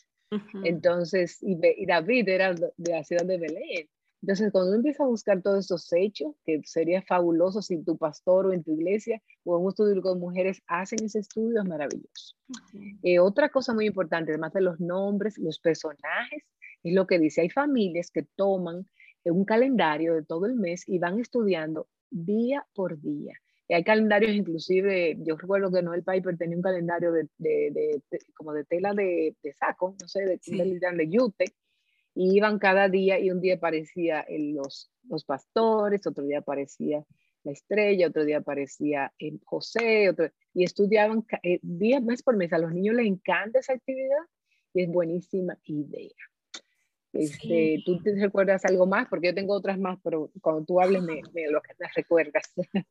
Entonces, 0.64 1.38
y, 1.43 1.57
David 1.85 2.29
era 2.31 2.55
de 2.55 2.73
la 2.79 3.05
ciudad 3.05 3.26
de 3.26 3.37
Belén. 3.37 3.88
Entonces, 4.23 4.50
cuando 4.50 4.71
uno 4.71 4.76
empieza 4.76 5.02
a 5.02 5.09
buscar 5.09 5.43
todos 5.43 5.67
esos 5.67 5.93
hechos, 5.93 6.35
que 6.47 6.62
sería 6.64 7.02
fabuloso 7.02 7.61
si 7.61 7.83
tu 7.85 7.99
pastor 7.99 8.47
o 8.47 8.52
en 8.52 8.62
tu 8.62 8.73
iglesia 8.73 9.21
o 9.45 9.59
en 9.59 9.64
un 9.64 9.69
estudio 9.69 10.00
con 10.00 10.19
mujeres 10.19 10.62
hacen 10.67 11.05
ese 11.05 11.19
estudio, 11.19 11.61
es 11.61 11.69
maravilloso. 11.69 12.37
Eh, 13.02 13.19
otra 13.19 13.50
cosa 13.50 13.75
muy 13.75 13.85
importante, 13.85 14.33
además 14.33 14.55
de 14.55 14.62
los 14.62 14.81
nombres, 14.81 15.37
los 15.37 15.59
personajes, 15.59 16.45
es 16.83 16.95
lo 16.95 17.07
que 17.07 17.19
dice, 17.19 17.43
hay 17.43 17.50
familias 17.50 18.11
que 18.11 18.23
toman 18.23 18.88
un 19.25 19.45
calendario 19.45 20.14
de 20.14 20.25
todo 20.25 20.47
el 20.47 20.55
mes 20.55 20.88
y 20.88 20.99
van 20.99 21.21
estudiando 21.21 21.88
día 22.11 22.67
por 22.73 22.99
día 22.99 23.35
hay 23.73 23.85
calendarios 23.85 24.33
inclusive, 24.33 25.17
yo 25.21 25.37
recuerdo 25.37 25.71
que 25.71 25.83
Noel 25.83 26.02
Piper 26.02 26.37
tenía 26.37 26.57
un 26.57 26.62
calendario 26.62 27.12
de, 27.12 27.29
de, 27.38 28.02
como 28.35 28.52
de 28.52 28.64
tela 28.64 28.95
de, 28.95 29.35
saco, 29.59 29.97
no 30.00 30.09
sé, 30.09 30.25
de, 30.25 30.38
sí. 30.43 30.57
de, 30.57 31.09
yute, 31.09 31.45
y 32.14 32.37
iban 32.37 32.59
cada 32.59 32.88
día 32.88 33.19
y 33.19 33.31
un 33.31 33.41
día 33.41 33.55
aparecía 33.55 34.26
los, 34.29 34.91
los 35.09 35.25
pastores, 35.25 36.07
otro 36.07 36.25
día 36.25 36.38
aparecía 36.38 37.05
la 37.45 37.52
estrella, 37.52 38.09
otro 38.09 38.25
día 38.25 38.38
aparecía 38.38 39.12
José, 39.45 40.09
otro, 40.11 40.31
y 40.55 40.64
estudiaban 40.64 41.25
eh, 41.43 41.59
día, 41.62 42.00
mes 42.00 42.23
por 42.23 42.37
mes. 42.37 42.52
A 42.52 42.59
los 42.59 42.73
niños 42.73 42.95
les 42.95 43.07
encanta 43.07 43.59
esa 43.59 43.73
actividad 43.73 44.25
y 44.75 44.83
es 44.83 44.88
buenísima 44.88 45.59
idea. 45.64 46.11
Este, 47.12 47.83
¿Tú 47.85 48.00
te 48.02 48.14
recuerdas 48.14 48.64
algo 48.64 48.87
más? 48.87 49.09
Porque 49.09 49.29
yo 49.29 49.35
tengo 49.35 49.55
otras 49.55 49.79
más, 49.79 49.99
pero 50.02 50.31
cuando 50.41 50.64
tú 50.64 50.81
hables 50.81 51.02
me, 51.02 51.21
me 51.35 51.49
lo 51.50 51.61
que 51.61 51.75
te 51.75 51.85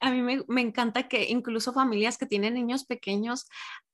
a 0.00 0.10
mí 0.10 0.22
me, 0.22 0.42
me, 0.48 0.60
encanta 0.60 1.08
que 1.08 1.28
incluso 1.28 1.72
familias 1.72 2.18
que 2.18 2.26
tienen 2.26 2.54
niños 2.54 2.84
pequeños 2.84 3.46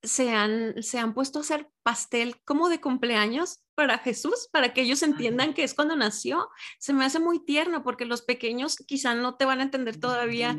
se 0.02 0.30
han, 0.30 0.82
se 0.82 0.98
han 0.98 1.14
puesto 1.14 1.38
a 1.38 1.42
hacer 1.42 1.68
pastel 1.82 2.40
como 2.44 2.68
de 2.68 2.80
cumpleaños 2.80 3.60
para 3.74 3.98
Jesús, 3.98 4.48
para 4.52 4.72
que 4.72 4.82
ellos 4.82 5.02
entiendan 5.02 5.54
que 5.54 5.64
es 5.64 5.74
cuando 5.74 5.96
nació. 5.96 6.48
Se 6.78 6.92
me 6.92 7.04
hace 7.04 7.20
muy 7.20 7.44
tierno 7.44 7.82
porque 7.82 8.04
los 8.04 8.22
pequeños 8.22 8.76
quizá 8.76 9.14
no 9.14 9.36
te 9.36 9.44
van 9.44 9.60
a 9.60 9.64
entender 9.64 9.98
todavía 9.98 10.58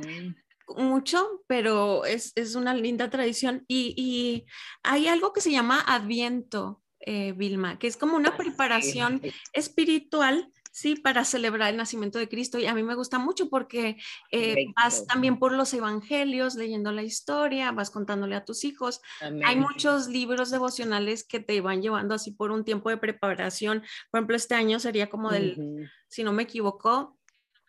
mucho, 0.75 1.43
pero 1.47 2.05
es, 2.05 2.33
es 2.35 2.55
una 2.55 2.73
linda 2.73 3.09
tradición. 3.09 3.63
Y, 3.67 3.93
y, 3.97 4.45
hay 4.83 5.07
algo 5.07 5.33
que 5.33 5.41
se 5.41 5.51
llama 5.51 5.81
Adviento, 5.81 6.81
eh, 6.99 7.31
Vilma, 7.33 7.79
que 7.79 7.87
es 7.87 7.95
como 7.95 8.17
una 8.17 8.35
preparación 8.37 9.21
espiritual 9.53 10.51
sí, 10.77 10.95
para 10.95 11.25
celebrar 11.25 11.71
el 11.71 11.77
nacimiento 11.77 12.19
de 12.19 12.29
Cristo. 12.29 12.59
Y 12.59 12.67
a 12.67 12.75
mí 12.75 12.83
me 12.83 12.93
gusta 12.93 13.17
mucho 13.17 13.49
porque 13.49 13.97
eh, 14.31 14.67
vas 14.75 15.07
también 15.07 15.39
por 15.39 15.51
los 15.51 15.73
evangelios, 15.73 16.53
leyendo 16.53 16.91
la 16.91 17.01
historia, 17.01 17.71
vas 17.71 17.89
contándole 17.89 18.35
a 18.35 18.45
tus 18.45 18.63
hijos. 18.63 19.01
Hay 19.19 19.55
muchos 19.55 20.07
libros 20.07 20.51
devocionales 20.51 21.25
que 21.25 21.39
te 21.39 21.59
van 21.61 21.81
llevando 21.81 22.13
así 22.13 22.29
por 22.31 22.51
un 22.51 22.63
tiempo 22.63 22.91
de 22.91 22.97
preparación. 22.97 23.81
Por 24.11 24.19
ejemplo, 24.19 24.35
este 24.35 24.53
año 24.53 24.79
sería 24.79 25.09
como 25.09 25.31
del, 25.31 25.89
si 26.09 26.23
no 26.23 26.31
me 26.31 26.43
equivoco, 26.43 27.17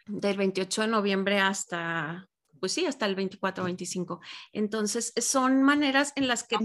del 0.06 0.36
28 0.36 0.82
de 0.82 0.88
noviembre 0.88 1.40
hasta 1.40 2.28
pues 2.60 2.72
sí, 2.72 2.86
hasta 2.86 3.06
el 3.06 3.14
24 3.14 3.62
o 3.62 3.66
25. 3.66 4.20
Entonces, 4.52 5.14
son 5.16 5.62
maneras 5.62 6.12
en 6.16 6.26
las 6.26 6.42
que 6.42 6.56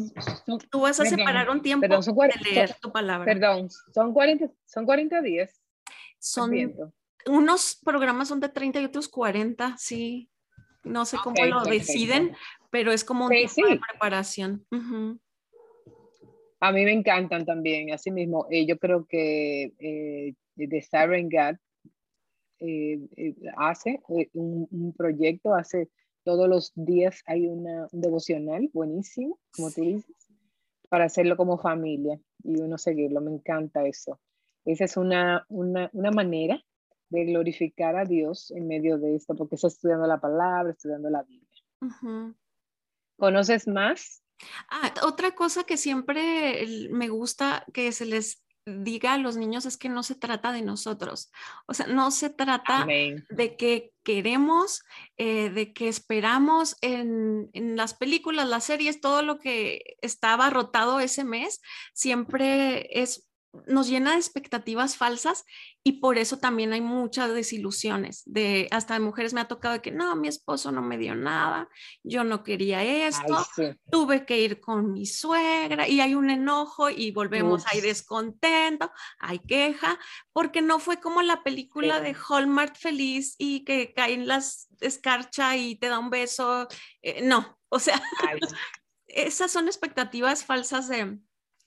tú 0.71 0.81
vas 0.81 1.00
a 1.00 1.05
separar 1.05 1.51
un 1.51 1.62
tiempo 1.62 1.88
de 1.88 2.51
leer 2.51 2.75
tu 2.81 2.91
palabra. 2.91 3.25
Perdón, 3.25 3.69
son 3.93 4.12
40, 4.12 4.50
son 4.65 4.85
40 4.85 5.21
días. 5.21 5.62
Son 6.23 6.53
unos 7.25 7.79
programas 7.83 8.29
son 8.29 8.39
de 8.39 8.47
30 8.47 8.79
y 8.79 8.85
otros 8.85 9.09
40, 9.09 9.75
sí. 9.77 10.29
No 10.85 11.05
sé 11.05 11.17
cómo 11.21 11.35
lo 11.45 11.63
deciden, 11.63 12.33
pero 12.69 12.93
es 12.93 13.03
como 13.03 13.25
un 13.25 13.31
tipo 13.31 13.67
de 13.67 13.79
preparación. 13.79 14.65
A 16.61 16.71
mí 16.71 16.85
me 16.85 16.93
encantan 16.93 17.45
también, 17.45 17.91
así 17.91 18.09
mismo. 18.09 18.47
Eh, 18.49 18.65
yo 18.65 18.79
creo 18.79 19.05
que 19.05 19.73
eh, 19.79 20.33
de 20.55 20.81
Siren 20.81 21.29
God 21.29 21.57
eh, 22.59 23.35
hace 23.57 24.01
un, 24.33 24.93
proyecto, 24.97 25.53
hace 25.53 25.89
todos 26.23 26.47
los 26.47 26.71
días 26.75 27.21
hay 27.25 27.47
una, 27.47 27.89
un 27.91 27.99
devocional 27.99 28.69
buenísimo, 28.71 29.39
como 29.51 29.71
tú 29.71 29.81
dices, 29.81 30.15
para 30.87 31.03
hacerlo 31.03 31.35
como 31.35 31.57
familia 31.57 32.17
y 32.45 32.61
uno 32.61 32.77
seguirlo. 32.77 33.19
Me 33.19 33.31
encanta 33.31 33.85
eso. 33.85 34.21
Esa 34.65 34.86
es 34.86 34.98
una, 34.98 35.46
una, 35.50 35.89
una 35.93 36.12
manera 36.12 36.63
de 37.10 37.25
glorificar 37.25 37.96
a 37.96 38.05
Dios 38.05 38.51
en 38.51 38.67
medio 38.67 38.98
de 38.98 39.15
esto, 39.15 39.36
porque 39.36 39.55
está 39.55 39.67
estudiando 39.67 40.08
la 40.08 40.20
palabra, 40.20 40.72
estudiando 40.72 41.10
la 41.10 41.24
Biblia. 41.24 41.63
¿Conoces 43.17 43.67
más? 43.67 44.24
Ah, 44.70 44.93
otra 45.03 45.32
cosa 45.36 45.63
que 45.63 45.77
siempre 45.77 46.65
me 46.91 47.10
gusta 47.10 47.65
que 47.72 47.91
se 47.91 48.05
les 48.05 48.43
diga 48.65 49.13
a 49.13 49.17
los 49.17 49.36
niños 49.36 49.65
es 49.65 49.77
que 49.77 49.89
no 49.89 50.03
se 50.03 50.15
trata 50.15 50.53
de 50.53 50.62
nosotros, 50.62 51.32
o 51.67 51.74
sea, 51.74 51.86
no 51.88 52.12
se 52.12 52.29
trata 52.29 52.86
de 52.86 53.58
que 53.58 53.91
queremos, 54.03 54.84
eh, 55.17 55.50
de 55.50 55.74
que 55.74 55.89
esperamos 55.89 56.77
en, 56.82 57.50
en, 57.51 57.75
las 57.75 57.93
películas, 57.93 58.48
las 58.48 58.63
series, 58.63 59.01
todo 59.01 59.22
lo 59.22 59.38
que 59.38 59.98
estaba 60.01 60.50
rotado 60.50 61.01
ese 61.01 61.25
mes, 61.25 61.62
siempre 61.93 62.88
es 63.01 63.27
nos 63.67 63.88
llena 63.88 64.12
de 64.12 64.17
expectativas 64.17 64.98
falsas 64.98 65.45
y 65.83 65.93
por 65.93 66.17
eso 66.17 66.39
también 66.39 66.74
hay 66.74 66.81
muchas 66.81 67.33
desilusiones. 67.33 68.24
De 68.25 68.67
hasta 68.72 68.95
de 68.95 69.00
mujeres 69.00 69.33
me 69.33 69.41
ha 69.41 69.48
tocado 69.48 69.81
que 69.81 69.91
no, 69.91 70.15
mi 70.15 70.27
esposo 70.27 70.72
no 70.72 70.81
me 70.81 70.98
dio 70.98 71.15
nada, 71.15 71.69
yo 72.03 72.24
no 72.24 72.43
quería 72.43 72.83
esto, 72.83 73.45
tuve 73.91 74.25
que 74.25 74.39
ir 74.39 74.60
con 74.60 74.91
mi 74.91 75.05
suegra 75.05 75.88
y 75.88 76.01
hay 76.01 76.15
un 76.15 76.29
enojo 76.29 76.89
y 76.89 77.12
volvemos, 77.12 77.63
hay 77.67 77.81
descontento, 77.81 78.91
hay 79.19 79.39
queja, 79.39 80.00
porque 80.31 80.62
no 80.62 80.79
fue 80.79 81.00
como 81.00 81.22
la 81.22 81.43
película 81.43 82.00
de 82.00 82.15
Hallmark 82.15 82.75
feliz 82.77 83.36
y 83.38 83.63
que 83.63 83.93
caen 83.93 84.27
las 84.27 84.67
escarcha 84.81 85.55
y 85.57 85.75
te 85.75 85.88
da 85.88 86.00
un 86.00 86.10
beso. 86.10 86.67
Eh, 87.01 87.22
no, 87.24 87.57
o 87.69 87.79
sea, 87.79 88.01
esas 89.07 89.51
son 89.51 89.67
expectativas 89.67 90.43
falsas 90.43 90.88
de 90.88 91.19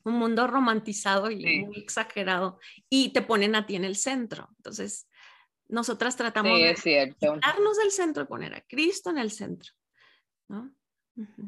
un 0.07 0.15
mundo 0.15 0.47
romantizado 0.47 1.31
y 1.31 1.65
muy 1.65 1.79
exagerado 1.79 2.59
y 2.89 3.13
te 3.13 3.23
ponen 3.23 3.55
a 3.55 3.67
ti 3.67 3.77
en 3.77 3.85
el 3.85 3.97
centro. 3.97 4.49
Entonces, 4.59 5.09
nosotras 5.69 6.17
tratamos 6.17 6.59
de 6.61 6.75
quitarnos 7.19 7.77
del 7.77 7.91
centro 7.91 8.23
y 8.23 8.27
poner 8.27 8.55
a 8.55 8.61
Cristo 8.63 9.11
en 9.11 9.19
el 9.19 9.31
centro. 9.31 9.73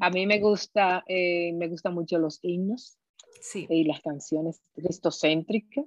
A 0.00 0.10
mí 0.10 0.26
me 0.26 0.40
gusta, 0.40 1.04
eh, 1.06 1.52
me 1.52 1.68
gustan 1.68 1.94
mucho 1.94 2.18
los 2.18 2.40
himnos 2.42 2.98
y 3.54 3.84
las 3.84 4.00
canciones 4.00 4.60
cristocéntricas. 4.74 5.86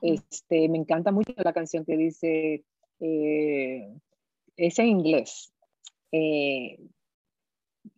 este, 0.00 0.70
me 0.70 0.78
encanta 0.78 1.12
mucho 1.12 1.34
la 1.36 1.52
canción 1.52 1.84
que 1.84 1.98
dice, 1.98 2.64
eh, 3.00 3.94
es 4.56 4.78
en 4.78 4.86
inglés, 4.86 5.52
eh, 6.12 6.78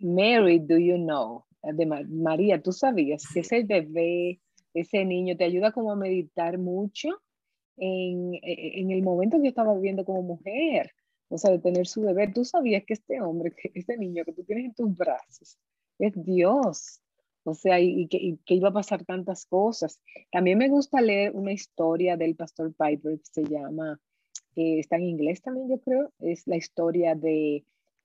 Mary, 0.00 0.58
do 0.58 0.76
you 0.76 0.96
know? 0.96 1.44
De 1.72 1.86
María, 1.86 2.62
tú 2.62 2.72
sabías 2.72 3.24
que 3.32 3.40
ese 3.40 3.62
bebé, 3.64 4.40
ese 4.74 5.04
niño 5.04 5.36
te 5.36 5.44
ayuda 5.44 5.72
como 5.72 5.92
a 5.92 5.96
meditar 5.96 6.58
mucho 6.58 7.08
en, 7.76 8.34
e, 8.34 8.40
e, 8.42 8.80
en 8.80 8.90
el 8.90 9.02
momento 9.02 9.40
que 9.40 9.48
estaba 9.48 9.74
viviendo 9.74 10.04
como 10.04 10.22
mujer, 10.22 10.92
o 11.28 11.38
sea, 11.38 11.50
de 11.50 11.58
tener 11.58 11.86
su 11.86 12.02
bebé. 12.02 12.28
Tú 12.32 12.44
sabías 12.44 12.84
que 12.84 12.94
este 12.94 13.20
hombre, 13.20 13.52
que 13.52 13.70
este 13.74 13.96
niño 13.96 14.24
que 14.24 14.32
tú 14.32 14.44
tienes 14.44 14.66
en 14.66 14.74
tus 14.74 14.96
brazos, 14.96 15.58
es 15.98 16.12
Dios. 16.24 17.00
O 17.44 17.54
sea, 17.54 17.80
y, 17.80 18.08
que, 18.08 18.36
que, 18.44 18.54
iba 18.54 18.68
a 18.68 18.72
pasar 18.72 19.04
tantas 19.04 19.46
cosas. 19.46 20.00
También 20.30 20.58
me 20.58 20.68
gusta 20.68 21.00
leer 21.00 21.34
una 21.34 21.52
historia 21.52 22.16
del 22.16 22.36
pastor 22.36 22.74
Piper 22.74 23.18
que 23.18 23.24
se 23.24 23.44
llama, 23.44 23.98
eh, 24.56 24.80
está 24.80 24.96
en 24.96 25.04
inglés 25.04 25.40
también 25.40 25.68
yo 25.68 25.78
creo, 25.78 26.12
es 26.18 26.46
la 26.46 26.56
historia 26.56 27.14
de 27.14 27.64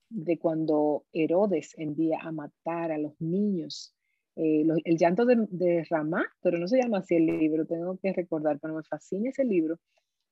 de 0.10 0.38
cuando 0.38 1.06
Herodes 1.14 1.74
envía 1.78 2.20
a 2.22 2.32
matar 2.32 2.92
a 2.92 2.98
los 2.98 3.20
niños. 3.20 3.96
Eh, 4.36 4.66
el 4.86 4.98
llanto 4.98 5.26
de, 5.26 5.48
de, 5.50 5.86
Ramá, 5.90 6.26
pero 6.42 6.58
no 6.58 6.68
se 6.68 6.82
llama 6.82 7.00
así 7.00 7.16
el 7.16 7.26
libro, 7.28 7.66
tengo 7.66 7.98
que 7.98 8.14
recordar, 8.14 8.60
pero 8.60 8.74
me 8.76 8.84
fascina 8.84 9.30
ese 9.30 9.46
libro 9.46 9.80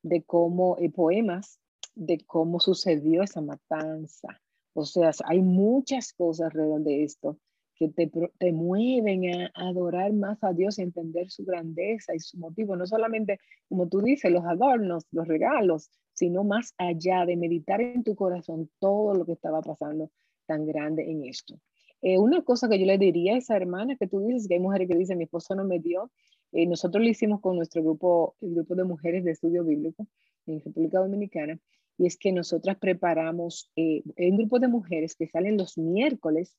de 0.01 0.24
cómo, 0.24 0.78
eh, 0.80 0.90
poemas, 0.90 1.60
de 1.96 2.20
cómo 2.25 2.60
sucedió 2.60 3.24
esa 3.24 3.42
matanza. 3.42 4.42
O 4.74 4.86
sea, 4.86 5.12
hay 5.25 5.42
muchas 5.42 6.13
cosas 6.13 6.48
alrededor 6.48 6.82
de 6.82 7.04
esto 7.04 7.38
que 7.75 7.90
te, 7.90 8.12
te 8.38 8.51
mueven 8.51 9.34
a, 9.34 9.51
adorar 9.56 10.13
más 10.13 10.44
a 10.44 10.54
Dios 10.54 10.78
y 10.78 10.84
entender 10.84 11.30
su 11.30 11.44
grandeza 11.44 12.13
y 12.16 12.20
su 12.20 12.38
motivo, 12.38 12.75
no 12.75 12.86
solamente, 12.86 13.40
como 13.68 13.88
tú 13.88 14.01
dices, 14.01 14.32
los 14.32 14.46
adornos, 14.46 15.06
los 15.12 15.28
regalos, 15.28 15.90
sino 16.13 16.44
más 16.44 16.74
allá 16.77 17.25
de 17.25 17.38
meditar 17.38 17.82
en 17.82 18.03
tu 18.03 18.15
corazón 18.15 18.70
todo 18.80 19.13
lo 19.13 19.25
que 19.25 19.34
estaba 19.34 19.62
pasando 19.62 20.12
tan 20.46 20.65
grande 20.65 21.10
en 21.10 21.25
esto. 21.25 21.60
Eh, 22.01 22.18
una 22.18 22.41
cosa 22.41 22.68
que 22.68 22.80
yo 22.80 22.86
le 22.86 22.98
diría 22.98 23.36
a 23.36 23.38
esa 23.38 23.56
hermana 23.56 23.96
que 23.96 24.08
tú 24.08 24.20
dices, 24.25 24.48
que 24.48 24.56
hay 24.56 24.60
mujeres 24.60 24.88
que 24.88 24.96
dicen, 24.96 25.18
mi 25.18 25.25
esposo 25.25 25.56
no 25.56 25.63
me 25.63 25.80
dio, 25.80 26.12
eh, 26.51 26.65
nosotros 26.65 27.03
lo 27.03 27.10
hicimos 27.10 27.41
con 27.41 27.56
nuestro 27.56 27.84
grupo, 27.84 28.36
el 28.41 28.56
grupo 28.56 28.75
de 28.75 28.84
mujeres 28.84 29.24
de 29.24 29.32
estudio 29.32 29.63
bíblico 29.63 30.08
en 30.48 30.62
República 30.62 31.00
Dominicana, 31.00 31.60
y 31.98 32.08
es 32.08 32.18
que 32.18 32.32
nosotras 32.32 32.77
preparamos 32.77 33.72
eh, 33.75 34.01
un 34.18 34.38
grupo 34.38 34.60
de 34.60 34.68
mujeres 34.68 35.15
que 35.15 35.27
salen 35.27 35.58
los 35.58 35.77
miércoles 35.77 36.58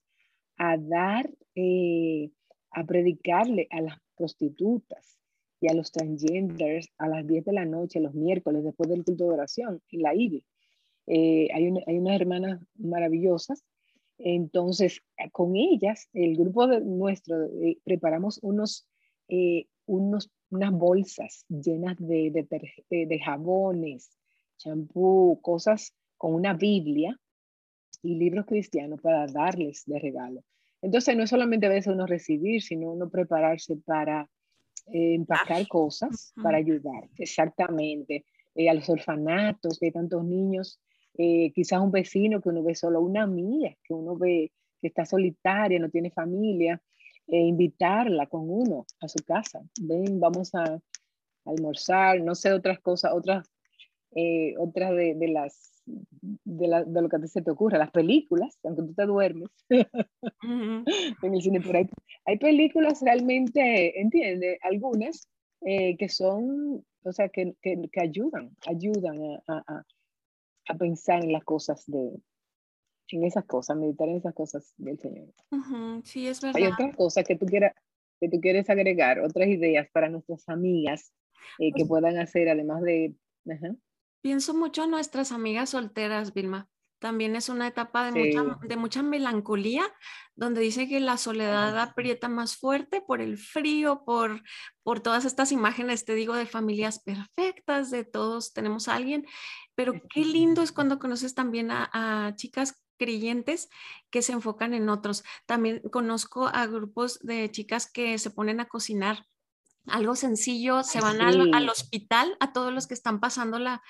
a 0.56 0.76
dar, 0.76 1.28
a 2.70 2.84
predicarle 2.84 3.66
a 3.70 3.80
las 3.80 3.98
prostitutas, 4.16 5.18
y 5.62 5.68
a 5.68 5.74
los 5.74 5.92
transgenders 5.92 6.88
a 6.98 7.06
las 7.08 7.24
10 7.24 7.44
de 7.44 7.52
la 7.52 7.64
noche, 7.64 8.00
los 8.00 8.14
miércoles, 8.14 8.64
después 8.64 8.90
del 8.90 9.04
culto 9.04 9.24
de 9.24 9.30
oración, 9.30 9.80
en 9.90 10.02
la 10.02 10.12
IBE. 10.12 10.44
Eh, 11.06 11.48
hay, 11.54 11.72
hay 11.86 11.98
unas 11.98 12.20
hermanas 12.20 12.60
maravillosas. 12.74 13.62
Entonces, 14.18 15.00
con 15.30 15.54
ellas, 15.54 16.08
el 16.14 16.36
grupo 16.36 16.66
de 16.66 16.80
nuestro, 16.80 17.44
eh, 17.44 17.78
preparamos 17.84 18.40
unos, 18.42 18.88
eh, 19.28 19.66
unos, 19.86 20.32
unas 20.50 20.72
bolsas 20.72 21.44
llenas 21.48 21.96
de, 22.00 22.46
de, 22.90 23.06
de 23.06 23.18
jabones, 23.20 24.10
champú, 24.58 25.38
cosas 25.42 25.94
con 26.18 26.34
una 26.34 26.54
Biblia 26.54 27.16
y 28.02 28.16
libros 28.16 28.46
cristianos 28.46 29.00
para 29.00 29.28
darles 29.28 29.84
de 29.86 30.00
regalo. 30.00 30.42
Entonces, 30.82 31.16
no 31.16 31.22
es 31.22 31.30
solamente 31.30 31.66
a 31.66 31.70
veces 31.70 31.94
uno 31.94 32.04
recibir, 32.04 32.62
sino 32.62 32.90
uno 32.90 33.08
prepararse 33.08 33.76
para 33.76 34.28
eh, 34.86 35.14
empacar 35.14 35.66
cosas 35.68 36.32
para 36.42 36.58
ayudar, 36.58 37.08
exactamente. 37.18 38.24
Eh, 38.54 38.68
a 38.68 38.74
los 38.74 38.88
orfanatos, 38.90 39.78
que 39.78 39.86
hay 39.86 39.92
tantos 39.92 40.24
niños 40.24 40.78
eh, 41.18 41.52
quizás 41.54 41.80
un 41.80 41.90
vecino 41.90 42.40
que 42.40 42.48
uno 42.48 42.62
ve 42.62 42.74
solo, 42.74 43.00
una 43.00 43.22
amiga 43.22 43.76
que 43.84 43.92
uno 43.92 44.16
ve 44.16 44.52
que 44.80 44.88
está 44.88 45.04
solitaria, 45.04 45.78
no 45.78 45.90
tiene 45.90 46.10
familia, 46.10 46.82
e 47.28 47.38
invitarla 47.38 48.26
con 48.26 48.50
uno 48.50 48.84
a 49.00 49.08
su 49.08 49.22
casa. 49.24 49.62
Ven, 49.80 50.18
vamos 50.18 50.54
a, 50.54 50.80
almorzar, 51.44 52.20
no 52.20 52.34
sé, 52.34 52.52
otras 52.52 52.80
cosas, 52.80 53.12
otras, 53.14 53.48
eh, 54.14 54.54
otras 54.58 54.90
de, 54.94 55.14
de 55.14 55.28
las 55.28 55.71
de, 55.86 56.68
la, 56.68 56.84
de, 56.84 57.02
lo 57.02 57.08
que 57.08 57.26
se 57.26 57.42
te 57.42 57.50
ocurra, 57.50 57.78
las 57.78 57.90
películas, 57.90 58.58
aunque 58.64 58.82
tú 58.82 58.94
te 58.94 59.06
duermes 59.06 59.50
en 59.70 61.34
el 61.34 61.42
cine, 61.42 61.60
por 61.60 61.76
ahí 61.76 61.88
hay 62.24 62.38
películas 62.38 63.00
realmente, 63.02 64.00
entiende, 64.00 64.58
algunas 64.62 65.28
eh, 65.62 65.96
que 65.96 66.08
son, 66.08 66.84
o 67.04 67.12
sea, 67.12 67.28
que, 67.28 67.54
que, 67.62 67.80
que 67.90 68.00
ayudan, 68.00 68.56
ayudan 68.66 69.18
a, 69.46 69.64
a, 69.66 69.84
a, 70.68 70.74
pensar 70.76 71.24
en 71.24 71.32
las 71.32 71.44
cosas 71.44 71.84
de, 71.86 72.12
en 73.08 73.24
esas 73.24 73.44
cosas, 73.44 73.76
meditar 73.76 74.08
en 74.08 74.16
esas 74.16 74.34
cosas 74.34 74.74
del 74.76 74.98
Señor. 74.98 75.28
Sí, 76.04 76.26
es 76.26 76.40
verdad. 76.40 76.62
Hay 76.62 76.66
otras 76.68 76.96
cosas 76.96 77.24
que 77.24 77.36
tú 77.36 77.46
quieras 77.46 77.74
que 78.22 78.28
tú 78.28 78.40
quieres 78.40 78.70
agregar, 78.70 79.18
otras 79.18 79.48
ideas 79.48 79.88
para 79.92 80.08
nuestras 80.08 80.48
amigas 80.48 81.12
eh, 81.58 81.72
que 81.72 81.84
pues 81.84 81.88
puedan 81.88 82.18
hacer, 82.18 82.48
además 82.48 82.80
de... 82.82 83.14
Pienso 84.22 84.54
mucho 84.54 84.84
en 84.84 84.90
nuestras 84.92 85.32
amigas 85.32 85.70
solteras, 85.70 86.32
Vilma. 86.32 86.68
También 87.00 87.34
es 87.34 87.48
una 87.48 87.66
etapa 87.66 88.12
de, 88.12 88.12
mucha, 88.12 88.58
de 88.64 88.76
mucha 88.76 89.02
melancolía, 89.02 89.82
donde 90.36 90.60
dice 90.60 90.88
que 90.88 91.00
la 91.00 91.16
soledad 91.16 91.76
aprieta 91.80 92.28
más 92.28 92.56
fuerte 92.56 93.00
por 93.00 93.20
el 93.20 93.36
frío, 93.36 94.04
por, 94.04 94.40
por 94.84 95.00
todas 95.00 95.24
estas 95.24 95.50
imágenes, 95.50 96.04
te 96.04 96.14
digo, 96.14 96.36
de 96.36 96.46
familias 96.46 97.02
perfectas, 97.02 97.90
de 97.90 98.04
todos 98.04 98.52
tenemos 98.52 98.86
a 98.86 98.94
alguien, 98.94 99.26
pero 99.74 99.94
qué 100.08 100.24
lindo 100.24 100.62
es 100.62 100.70
cuando 100.70 101.00
conoces 101.00 101.34
también 101.34 101.72
a, 101.72 101.90
a 101.92 102.36
chicas 102.36 102.80
creyentes 102.96 103.68
que 104.10 104.22
se 104.22 104.30
enfocan 104.30 104.72
en 104.72 104.88
otros. 104.88 105.24
También 105.46 105.80
conozco 105.90 106.46
a 106.46 106.66
grupos 106.68 107.18
de 107.18 107.50
chicas 107.50 107.90
que 107.90 108.16
se 108.18 108.30
ponen 108.30 108.60
a 108.60 108.68
cocinar 108.68 109.26
algo 109.86 110.14
sencillo, 110.14 110.82
se 110.82 111.00
van 111.00 111.20
al, 111.20 111.68
hospital 111.68 112.36
a 112.40 112.52
todos 112.52 112.72
los 112.72 112.86
que 112.86 112.94
están 112.94 113.20
pasándola 113.20 113.82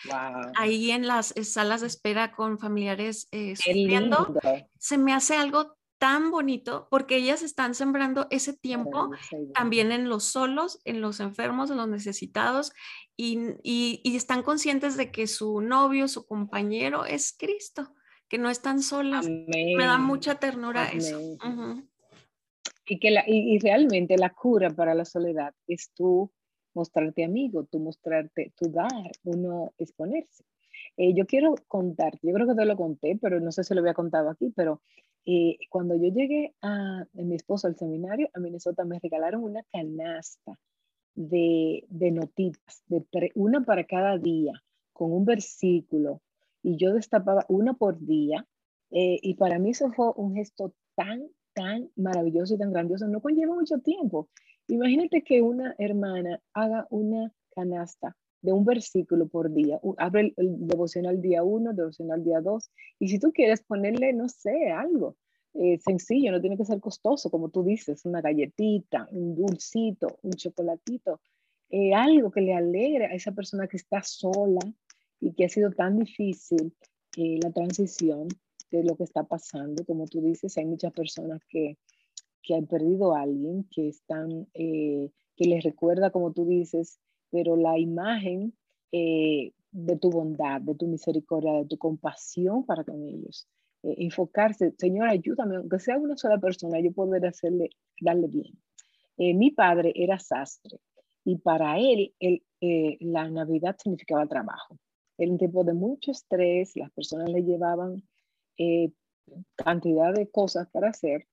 ahí 0.56 0.90
en 0.90 1.06
las 1.06 1.36
eh, 1.36 1.44
salas 1.44 1.80
de 1.80 1.86
espera 1.86 2.32
con 2.32 2.58
familiares 2.58 3.28
eh, 3.30 3.56
sufriendo. 3.56 4.34
Se 4.78 4.98
me 4.98 5.12
hace 5.12 5.36
algo 5.36 5.76
tan 5.98 6.30
bonito 6.30 6.88
porque 6.90 7.16
ellas 7.16 7.42
están 7.42 7.74
sembrando 7.74 8.26
ese 8.30 8.52
tiempo 8.52 9.10
también 9.54 9.92
en 9.92 10.08
los 10.08 10.24
solos, 10.24 10.80
en 10.84 11.00
los 11.00 11.20
enfermos, 11.20 11.70
en 11.70 11.76
los 11.76 11.88
necesitados 11.88 12.72
y, 13.16 13.38
y 13.62 14.16
están 14.16 14.42
conscientes 14.42 14.96
de 14.96 15.12
que 15.12 15.26
su 15.26 15.60
novio, 15.60 16.08
su 16.08 16.26
compañero 16.26 17.04
es 17.04 17.34
Cristo 17.38 17.94
que 18.32 18.38
no 18.38 18.48
están 18.48 18.82
solas. 18.82 19.28
Me 19.28 19.84
da 19.84 19.98
mucha 19.98 20.36
ternura 20.36 20.86
eso. 20.86 21.20
Y, 22.86 22.98
que 22.98 23.10
la, 23.10 23.24
y, 23.26 23.58
realmente 23.58 24.16
la 24.16 24.30
cura 24.30 24.70
para 24.70 24.94
la 24.94 25.04
soledad 25.04 25.54
es 25.66 25.90
tú 25.94 26.30
mostrarte 26.74 27.24
amigo, 27.24 27.64
tú 27.64 27.78
mostrarte, 27.78 28.52
tú 28.56 28.70
dar, 28.70 29.12
uno 29.24 29.72
exponerse. 29.78 30.44
Eh, 30.96 31.14
yo 31.14 31.26
quiero 31.26 31.54
contarte, 31.68 32.18
yo 32.22 32.34
creo 32.34 32.48
que 32.48 32.54
te 32.54 32.64
lo 32.64 32.76
conté, 32.76 33.18
pero 33.20 33.40
no 33.40 33.52
sé 33.52 33.62
si 33.62 33.74
lo 33.74 33.80
había 33.80 33.94
contado 33.94 34.30
aquí, 34.30 34.52
pero 34.54 34.80
eh, 35.24 35.58
cuando 35.68 35.94
yo 35.94 36.08
llegué 36.08 36.54
a, 36.62 37.06
mi 37.12 37.36
esposo 37.36 37.68
al 37.68 37.76
seminario 37.76 38.28
a 38.34 38.40
Minnesota, 38.40 38.84
me 38.84 38.98
regalaron 38.98 39.44
una 39.44 39.62
canasta 39.72 40.58
de, 41.14 41.84
de 41.88 42.10
notitas, 42.10 42.82
de 42.86 43.04
una 43.34 43.64
para 43.64 43.84
cada 43.84 44.18
día, 44.18 44.52
con 44.92 45.12
un 45.12 45.24
versículo, 45.24 46.20
y 46.62 46.76
yo 46.76 46.92
destapaba 46.94 47.44
una 47.48 47.74
por 47.74 47.98
día. 47.98 48.46
Eh, 48.90 49.18
y 49.22 49.34
para 49.34 49.58
mí 49.58 49.70
eso 49.70 49.90
fue 49.92 50.12
un 50.16 50.34
gesto 50.34 50.74
tan, 50.94 51.28
tan 51.54 51.90
maravilloso 51.96 52.54
y 52.54 52.58
tan 52.58 52.72
grandioso. 52.72 53.06
No 53.08 53.20
conlleva 53.20 53.54
mucho 53.54 53.78
tiempo. 53.78 54.28
Imagínate 54.68 55.22
que 55.22 55.42
una 55.42 55.74
hermana 55.78 56.40
haga 56.52 56.86
una 56.90 57.32
canasta 57.54 58.16
de 58.40 58.52
un 58.52 58.64
versículo 58.64 59.28
por 59.28 59.52
día. 59.52 59.80
Abre 59.98 60.32
el, 60.36 60.66
devocional 60.66 61.20
día 61.20 61.42
uno, 61.42 61.72
devocional 61.72 62.24
día 62.24 62.40
dos. 62.40 62.70
Y 62.98 63.08
si 63.08 63.18
tú 63.18 63.32
quieres 63.32 63.62
ponerle, 63.62 64.12
no 64.12 64.28
sé, 64.28 64.70
algo 64.70 65.16
eh, 65.54 65.78
sencillo, 65.78 66.32
no 66.32 66.40
tiene 66.40 66.56
que 66.56 66.64
ser 66.64 66.80
costoso, 66.80 67.30
como 67.30 67.50
tú 67.50 67.62
dices, 67.62 68.04
una 68.04 68.20
galletita, 68.20 69.08
un 69.12 69.34
dulcito, 69.34 70.18
un 70.22 70.32
chocolatito, 70.32 71.20
eh, 71.70 71.94
algo 71.94 72.30
que 72.30 72.40
le 72.40 72.54
alegre 72.54 73.06
a 73.06 73.14
esa 73.14 73.32
persona 73.32 73.66
que 73.68 73.76
está 73.76 74.02
sola, 74.02 74.60
y 75.22 75.32
que 75.32 75.44
ha 75.44 75.48
sido 75.48 75.70
tan 75.70 75.98
difícil 75.98 76.74
eh, 77.16 77.38
la 77.42 77.52
transición 77.52 78.28
de 78.78 78.84
lo 78.84 78.96
que 78.96 79.04
está 79.04 79.24
pasando. 79.24 79.84
Como 79.84 80.06
tú 80.06 80.20
dices, 80.20 80.56
hay 80.58 80.64
muchas 80.64 80.92
personas 80.92 81.40
que, 81.48 81.78
que 82.42 82.54
han 82.54 82.66
perdido 82.66 83.14
a 83.14 83.22
alguien, 83.22 83.64
que 83.70 83.88
están, 83.88 84.48
eh, 84.54 85.10
que 85.36 85.44
les 85.44 85.62
recuerda, 85.62 86.10
como 86.10 86.32
tú 86.32 86.46
dices, 86.46 86.98
pero 87.30 87.56
la 87.56 87.78
imagen 87.78 88.54
eh, 88.90 89.52
de 89.70 89.96
tu 89.96 90.10
bondad, 90.10 90.60
de 90.60 90.74
tu 90.74 90.86
misericordia, 90.86 91.52
de 91.52 91.66
tu 91.66 91.78
compasión 91.78 92.64
para 92.64 92.84
con 92.84 93.02
ellos. 93.02 93.46
enfocarse, 93.82 94.74
Señor, 94.78 95.08
ayúdame, 95.08 95.56
aunque 95.56 95.78
sea 95.78 95.98
una 95.98 96.16
sola 96.16 96.38
persona, 96.38 96.80
yo 96.80 96.92
poder 96.92 97.26
hacerle, 97.26 97.70
darle 98.00 98.28
bien. 98.28 98.52
mi 99.18 99.50
padre 99.50 99.92
era 99.96 100.18
sastre 100.18 100.78
y 101.24 101.36
para 101.38 101.78
él, 101.78 102.14
él 102.20 102.42
la 103.00 103.28
Navidad 103.28 103.76
significaba 103.78 104.26
trabajo. 104.26 104.78
Era 105.18 105.32
un 105.32 105.38
tiempo 105.38 105.64
de 105.64 105.74
mucho 105.74 106.10
estrés, 106.12 106.76
las 106.76 106.90
personas 106.92 107.30
le 107.30 107.42
llevaban 107.42 108.02
eh, 108.58 108.92
cantidad 109.56 110.12
de 110.12 110.30
cosas 110.30 110.68
para 110.70 110.90
hacer 110.90 111.26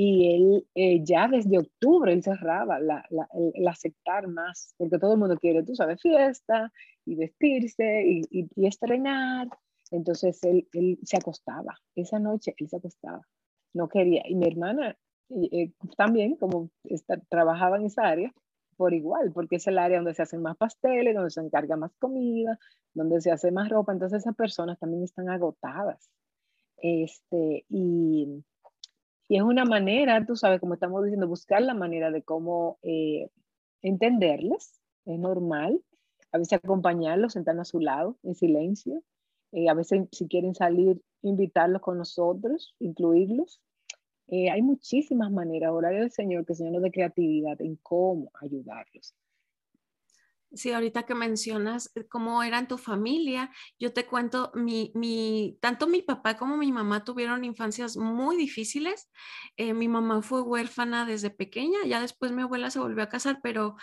y 0.00 0.34
él 0.34 0.68
eh, 0.76 1.02
ya 1.04 1.28
desde 1.28 1.58
octubre 1.58 2.12
él 2.12 2.22
cerraba 2.22 2.78
la, 2.78 3.04
la, 3.10 3.28
el, 3.54 3.66
aceptar 3.66 4.28
más, 4.28 4.74
porque 4.76 4.98
todo 4.98 5.14
el 5.14 5.18
mundo 5.18 5.36
quiere, 5.38 5.64
tú 5.64 5.74
sabes, 5.74 6.00
fiesta 6.00 6.72
y 7.04 7.16
vestirse 7.16 8.04
y, 8.06 8.22
y, 8.30 8.66
estrenar. 8.66 9.48
Entonces 9.90 10.42
él, 10.44 10.68
él, 10.72 10.98
se 11.02 11.16
acostaba, 11.16 11.76
esa 11.96 12.20
noche 12.20 12.54
él 12.58 12.68
se 12.68 12.76
acostaba, 12.76 13.22
no 13.74 13.88
quería. 13.88 14.22
Y 14.28 14.36
mi 14.36 14.46
hermana 14.46 14.96
eh, 15.30 15.72
también, 15.96 16.36
como 16.36 16.70
está, 16.84 17.18
trabajaba 17.28 17.78
en 17.78 17.86
esa 17.86 18.02
área, 18.06 18.32
por 18.76 18.94
igual, 18.94 19.32
porque 19.32 19.56
es 19.56 19.66
el 19.66 19.78
área 19.78 19.98
donde 19.98 20.14
se 20.14 20.22
hacen 20.22 20.42
más 20.42 20.56
pasteles, 20.56 21.14
donde 21.14 21.30
se 21.30 21.40
encarga 21.40 21.76
más 21.76 21.90
comida, 21.98 22.58
donde 22.94 23.20
se 23.20 23.32
hace 23.32 23.50
más 23.50 23.68
ropa, 23.68 23.92
entonces 23.92 24.22
esas 24.22 24.36
personas 24.36 24.78
también 24.78 25.02
están 25.02 25.28
agotadas. 25.28 26.08
Este, 26.80 27.64
y, 27.68 28.44
y 29.28 29.36
es 29.36 29.42
una 29.42 29.64
manera, 29.64 30.24
tú 30.24 30.36
sabes, 30.36 30.60
como 30.60 30.74
estamos 30.74 31.04
diciendo, 31.04 31.28
buscar 31.28 31.62
la 31.62 31.74
manera 31.74 32.10
de 32.10 32.22
cómo 32.22 32.78
eh, 32.82 33.30
entenderles, 33.82 34.80
es 35.04 35.18
normal, 35.18 35.82
a 36.32 36.38
veces 36.38 36.60
acompañarlos, 36.62 37.32
sentarnos 37.32 37.68
a 37.68 37.70
su 37.70 37.80
lado 37.80 38.16
en 38.22 38.34
silencio, 38.34 39.02
eh, 39.52 39.68
a 39.68 39.74
veces 39.74 40.06
si 40.12 40.28
quieren 40.28 40.54
salir, 40.54 41.00
invitarlos 41.22 41.82
con 41.82 41.98
nosotros, 41.98 42.74
incluirlos, 42.78 43.60
eh, 44.28 44.50
hay 44.50 44.60
muchísimas 44.60 45.30
maneras, 45.30 45.72
horario 45.72 46.00
del 46.00 46.10
Señor, 46.10 46.44
que 46.44 46.52
el 46.52 46.58
Señor 46.58 46.74
nos 46.74 46.82
dé 46.82 46.90
creatividad 46.90 47.60
en 47.62 47.76
cómo 47.76 48.30
ayudarlos. 48.40 49.14
Sí, 50.52 50.72
ahorita 50.72 51.04
que 51.04 51.14
mencionas 51.14 51.90
eh, 51.94 52.06
cómo 52.08 52.42
era 52.42 52.58
en 52.58 52.68
tu 52.68 52.78
familia, 52.78 53.50
yo 53.78 53.92
te 53.92 54.06
cuento, 54.06 54.50
mi, 54.54 54.92
mi, 54.94 55.58
tanto 55.60 55.86
mi 55.86 56.00
papá 56.00 56.38
como 56.38 56.56
mi 56.56 56.72
mamá 56.72 57.04
tuvieron 57.04 57.44
infancias 57.44 57.98
muy 57.98 58.36
difíciles. 58.36 59.10
Eh, 59.58 59.74
mi 59.74 59.88
mamá 59.88 60.22
fue 60.22 60.40
huérfana 60.40 61.04
desde 61.04 61.28
pequeña, 61.30 61.80
ya 61.86 62.00
después 62.00 62.32
mi 62.32 62.42
abuela 62.42 62.70
se 62.70 62.78
volvió 62.78 63.02
a 63.02 63.08
casar, 63.10 63.40
pero 63.42 63.76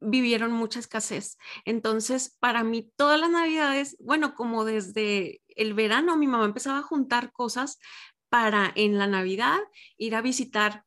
vivieron 0.00 0.52
mucha 0.52 0.78
escasez. 0.80 1.38
Entonces, 1.64 2.36
para 2.40 2.62
mí, 2.64 2.90
todas 2.96 3.18
las 3.20 3.30
navidades, 3.30 3.96
bueno, 4.00 4.34
como 4.34 4.64
desde 4.64 5.42
el 5.48 5.74
verano, 5.74 6.16
mi 6.16 6.26
mamá 6.26 6.44
empezaba 6.44 6.78
a 6.78 6.82
juntar 6.82 7.32
cosas 7.32 7.78
para 8.28 8.72
en 8.74 8.98
la 8.98 9.06
Navidad 9.06 9.58
ir 9.96 10.14
a 10.14 10.20
visitar 10.22 10.84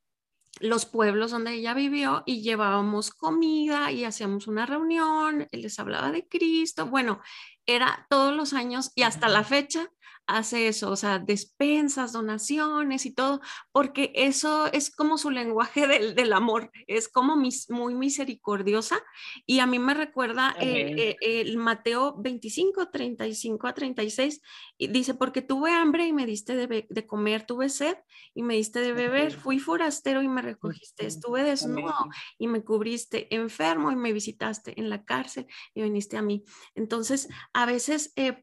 los 0.60 0.86
pueblos 0.86 1.32
donde 1.32 1.54
ella 1.54 1.74
vivió 1.74 2.24
y 2.26 2.42
llevábamos 2.42 3.12
comida 3.12 3.92
y 3.92 4.04
hacíamos 4.04 4.48
una 4.48 4.66
reunión, 4.66 5.48
él 5.52 5.62
les 5.62 5.80
hablaba 5.80 6.12
de 6.12 6.28
Cristo, 6.28 6.86
bueno, 6.88 7.22
era 7.66 8.08
todos 8.10 8.36
los 8.36 8.54
años 8.54 8.92
y 8.96 9.04
hasta 9.04 9.30
la 9.30 9.44
fecha 9.44 9.92
hace 10.30 10.68
eso, 10.68 10.92
o 10.92 10.96
sea, 10.96 11.18
despensas, 11.18 12.14
donaciones 12.14 13.06
y 13.06 13.14
todo, 13.14 13.42
porque 13.72 14.12
eso 14.14 14.72
es 14.72 14.96
como 14.96 15.18
su 15.18 15.32
lenguaje 15.32 15.88
del, 15.88 16.16
del 16.16 16.34
amor, 16.34 16.72
es 16.88 17.10
como 17.10 17.36
mis, 17.36 17.70
muy 17.70 17.96
misericordiosa 17.96 19.02
y 19.46 19.60
a 19.60 19.66
mí 19.66 19.80
me 19.80 19.94
recuerda 19.94 20.56
eh, 20.62 21.16
eh, 21.22 21.42
el 21.42 21.58
Mateo 21.58 22.16
25, 22.18 22.90
35 22.90 23.68
a 23.68 23.74
36, 23.74 24.42
y 24.78 24.88
dice, 24.88 25.16
porque 25.16 25.42
tuve 25.42 25.72
hambre 25.72 26.06
y 26.06 26.14
me 26.14 26.26
diste 26.26 26.56
de, 26.56 26.88
de 26.88 27.08
comer, 27.08 27.46
tuve 27.46 27.70
sed 27.70 27.98
y 28.34 28.44
me 28.44 28.56
diste 28.56 28.82
de 28.82 28.94
beber, 28.94 29.34
fui 29.34 29.60
forastero 29.60 30.22
y 30.22 30.28
me 30.28 30.42
recogiste, 30.42 31.08
estuve 31.08 31.44
desnudo 31.44 31.94
y 32.38 32.48
me 32.48 32.64
cubriste, 32.64 33.34
enfermo 33.36 33.92
y 33.92 33.96
me 33.96 34.14
visitaste 34.14 34.80
en 34.80 34.90
la 34.90 35.04
cárcel 35.04 35.48
y 35.74 35.82
viniste 35.82 36.18
a 36.18 36.22
mí. 36.22 36.44
Entonces, 36.76 37.28
a 37.54 37.66
veces 37.66 38.14
eh, 38.16 38.34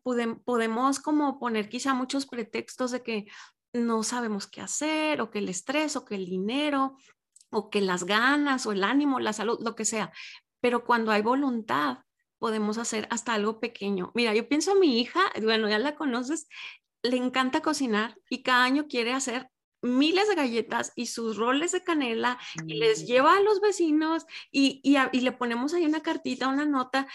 podemos 0.45 0.99
como 0.99 1.39
poner 1.39 1.69
quizá 1.77 1.93
muchos 1.93 2.25
pretextos 2.25 2.91
de 2.91 3.03
que 3.03 3.27
no 3.75 4.03
sabemos 4.03 4.47
qué 4.47 4.63
hacer 4.63 5.21
o 5.21 5.31
que 5.31 5.41
el 5.41 5.51
estrés 5.51 5.95
o 5.95 6.07
que 6.07 6.15
el 6.15 6.25
dinero 6.25 6.97
o 7.51 7.69
que 7.69 7.83
las 7.83 8.05
ganas 8.05 8.65
o 8.65 8.73
el 8.73 8.83
ánimo, 8.83 9.21
la 9.21 9.35
salud, 9.35 9.59
lo 9.63 9.77
que 9.77 9.85
sea. 9.85 10.11
Pero 10.63 10.87
cuando 10.87 11.13
hay 11.13 11.21
voluntad, 11.21 11.99
podemos 12.39 12.79
hacer 12.79 13.07
hasta 13.11 13.35
algo 13.35 13.61
pequeño. 13.61 14.11
Mira, 14.15 14.35
yo 14.35 14.49
pienso 14.49 14.73
a 14.73 14.77
mi 14.77 14.99
hija, 14.99 15.21
bueno, 15.43 15.69
ya 15.69 15.79
la 15.79 15.97
conoces, 15.97 16.49
le 17.03 17.19
encanta 17.19 17.61
cocinar 17.61 18.17
y 18.31 18.43
cada 18.43 18.65
año 18.65 18.87
quiere 18.89 19.13
hacer 19.13 19.51
miles 19.83 20.31
de 20.31 20.35
galletas 20.35 20.93
y 20.97 21.07
sus 21.07 21.37
roles 21.37 21.73
de 21.73 21.85
canela 21.85 22.39
y 22.67 22.79
les 22.79 23.03
mm. 23.03 23.07
lleva 23.07 23.37
a 23.37 23.43
los 23.43 23.61
vecinos 23.61 24.25
y, 24.51 24.81
y, 24.83 25.21
le 25.21 25.33
ponemos 25.33 25.75
ahí 25.75 25.85
una 25.85 26.01
cartita, 26.01 26.49
una 26.49 26.65
nota, 26.65 27.07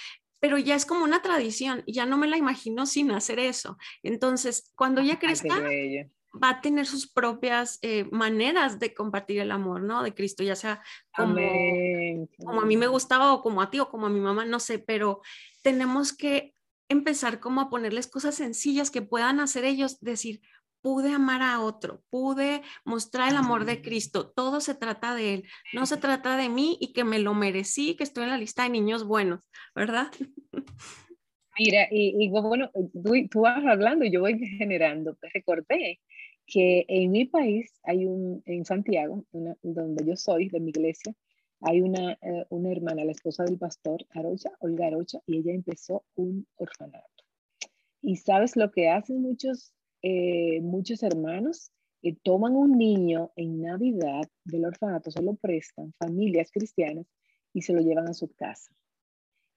pero 0.42 0.58
ya 0.58 0.76
es 0.76 0.86
como 0.86 1.06
una 1.06 1.22
tradición, 1.22 1.84
ya 1.88 2.06
no 2.06 2.18
me 2.18 2.28
la 2.28 2.36
imagino 2.36 2.88
sin 2.88 3.12
hacer 3.12 3.40
eso. 3.40 3.78
Entonces, 4.02 4.74
cuando 4.76 5.00
ella 5.00 5.20
crezca, 5.20 5.62
va 6.44 6.50
a 6.50 6.62
tener 6.62 6.88
sus 6.88 7.08
propias 7.08 7.78
eh, 7.84 8.06
maneras 8.12 8.80
de 8.80 8.94
compartir 8.94 9.40
el 9.40 9.52
amor, 9.52 9.84
¿no? 9.84 10.02
De 10.02 10.16
Cristo, 10.16 10.44
ya 10.44 10.56
sea 10.56 10.82
como, 11.16 11.36
como 12.44 12.62
a 12.62 12.66
mí 12.66 12.76
me 12.76 12.88
gustaba 12.88 13.34
o 13.34 13.42
como 13.42 13.62
a 13.62 13.70
ti 13.70 13.80
o 13.80 13.90
como 13.90 14.08
a 14.08 14.10
mi 14.10 14.20
mamá, 14.20 14.44
no 14.46 14.60
sé, 14.60 14.80
pero 14.80 15.22
tenemos 15.62 16.12
que 16.12 16.56
empezar 16.90 17.40
como 17.40 17.62
a 17.62 17.70
ponerles 17.70 18.08
cosas 18.08 18.34
sencillas 18.34 18.90
que 18.90 19.04
puedan 19.04 19.40
hacer 19.40 19.64
ellos, 19.64 20.00
decir, 20.00 20.42
pude 20.82 21.12
amar 21.12 21.42
a 21.42 21.62
otro, 21.62 22.02
pude 22.10 22.62
mostrar 22.86 23.30
el 23.30 23.38
amor 23.38 23.66
de 23.66 23.82
Cristo, 23.82 24.32
todo 24.32 24.62
se 24.62 24.76
trata 24.76 25.16
de 25.16 25.36
Él, 25.36 25.44
no 25.74 25.86
se 25.86 25.98
trata 26.22 26.38
de 26.38 26.50
mí 26.50 26.78
y 26.80 26.94
que 26.94 27.04
me 27.04 27.20
lo 27.20 27.34
merecí, 27.34 27.96
que 27.96 28.04
estoy 28.04 28.24
en 28.24 28.30
la 28.32 28.38
lista 28.38 28.64
de 28.64 28.70
niños 28.70 29.06
buenos, 29.06 29.50
¿verdad? 29.76 30.08
Mira, 31.60 31.88
y, 31.92 32.30
bueno, 32.30 32.72
tú, 32.74 33.14
tú, 33.30 33.42
vas 33.42 33.64
hablando 33.66 34.06
y 34.06 34.12
yo 34.12 34.22
voy 34.22 34.40
generando, 34.40 35.16
te 35.16 35.30
recordé 35.34 36.00
que 36.48 36.86
en 36.88 37.12
mi 37.12 37.26
país 37.26 37.72
hay 37.84 38.06
un, 38.06 38.42
en 38.46 38.66
Santiago, 38.66 39.26
donde 39.62 40.06
yo 40.06 40.16
soy, 40.16 40.50
de 40.50 40.60
mi 40.60 40.70
iglesia, 40.70 41.14
hay 41.62 41.82
una, 41.82 42.14
eh, 42.14 42.46
una 42.50 42.72
hermana, 42.72 43.06
la 43.06 43.12
esposa 43.12 43.44
del 43.44 43.58
pastor 43.58 44.06
Arocha, 44.12 44.52
Olga 44.60 44.88
Arocha, 44.88 45.20
y 45.28 45.38
ella 45.38 45.54
empezó 45.54 46.04
un 46.16 46.48
orfanato. 46.56 47.08
Y 48.02 48.16
sabes 48.16 48.56
lo 48.56 48.72
que 48.72 48.90
hacen 48.90 49.22
muchos, 49.22 49.74
eh, 50.02 50.62
muchos 50.62 51.04
hermanos, 51.04 51.72
que 52.02 52.18
toman 52.24 52.56
un 52.56 52.78
niño 52.78 53.32
en 53.36 53.62
Navidad 53.62 54.28
del 54.44 54.66
orfanato, 54.66 55.12
se 55.12 55.22
lo 55.22 55.36
prestan, 55.36 55.94
familias 56.00 56.50
cristianas, 56.52 57.06
y 57.54 57.62
se 57.62 57.74
lo 57.74 57.82
llevan 57.82 58.08
a 58.08 58.14
su 58.14 58.34
casa. 58.34 58.72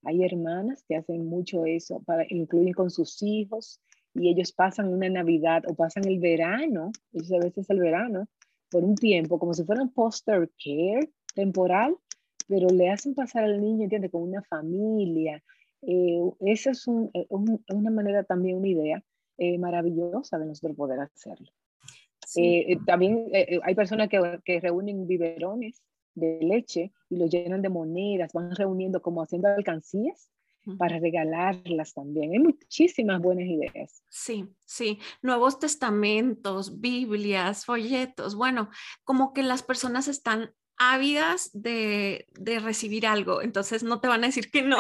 Hay 0.03 0.23
hermanas 0.23 0.85
que 0.87 0.97
hacen 0.97 1.27
mucho 1.27 1.65
eso, 1.65 2.03
para, 2.05 2.27
incluyen 2.29 2.75
con 2.75 2.91
sus 2.91 3.23
hijos, 3.23 3.81
y 4.13 4.29
ellos 4.29 4.53
pasan 4.53 4.93
una 4.93 5.09
Navidad 5.09 5.63
o 5.67 5.75
pasan 5.75 6.07
el 6.07 6.21
verano, 6.21 6.93
eso 7.13 7.37
a 7.37 7.41
veces 7.41 7.69
el 7.71 7.81
verano, 7.81 8.27
por 8.71 8.85
un 8.85 8.95
tiempo, 8.95 9.39
como 9.39 9.55
si 9.55 9.65
fuera 9.65 9.83
un 9.83 9.93
poster 9.93 10.51
care 10.63 11.11
temporal, 11.35 11.97
pero 12.47 12.69
le 12.69 12.91
hacen 12.91 13.15
pasar 13.15 13.45
al 13.45 13.61
niño, 13.61 13.85
¿entiendes? 13.85 14.11
Con 14.11 14.23
una 14.23 14.43
familia. 14.43 15.43
Eh, 15.83 16.21
esa 16.41 16.73
es 16.73 16.87
eh, 16.89 17.27
una 17.31 17.91
manera 17.91 18.25
también, 18.25 18.59
una 18.59 18.69
idea 18.69 19.05
eh, 19.39 19.59
maravillosa 19.59 20.39
de 20.39 20.47
nosotros 20.47 20.77
poder 20.77 21.01
hacerlo. 21.01 21.51
también 22.87 23.31
hay 23.63 23.75
personas 23.75 24.09
que, 24.09 24.41
que 24.45 24.61
reúnen 24.61 25.07
biberones 25.07 25.83
de 26.15 26.39
leche 26.41 26.93
y 27.09 27.17
lo 27.17 27.27
llenan 27.27 27.63
de 27.63 27.69
monedas, 27.69 28.33
van 28.33 28.55
reuniendo 28.55 29.03
como 29.03 29.23
haciendo 29.23 29.49
alcancías 29.49 30.31
para 30.79 30.99
regalarlas 30.99 31.93
también. 31.93 32.33
Hay 32.33 32.39
muchísimas 32.39 33.21
buenas 33.21 33.47
ideas. 33.47 34.03
Sí, 34.09 34.49
sí, 34.65 34.99
Nuevos 35.23 35.59
Testamentos, 35.59 36.81
Biblias, 36.81 37.65
folletos, 37.65 38.35
bueno, 38.35 38.71
como 39.05 39.33
que 39.33 39.43
las 39.43 39.63
personas 39.63 40.09
están 40.09 40.55
ávidas 40.77 41.51
de, 41.53 42.27
de 42.33 42.59
recibir 42.59 43.07
algo, 43.07 43.43
entonces 43.43 43.83
no 43.83 44.01
te 44.01 44.09
van 44.09 44.25
a 44.25 44.29
decir 44.29 44.51
que 44.51 44.63
no, 44.63 44.79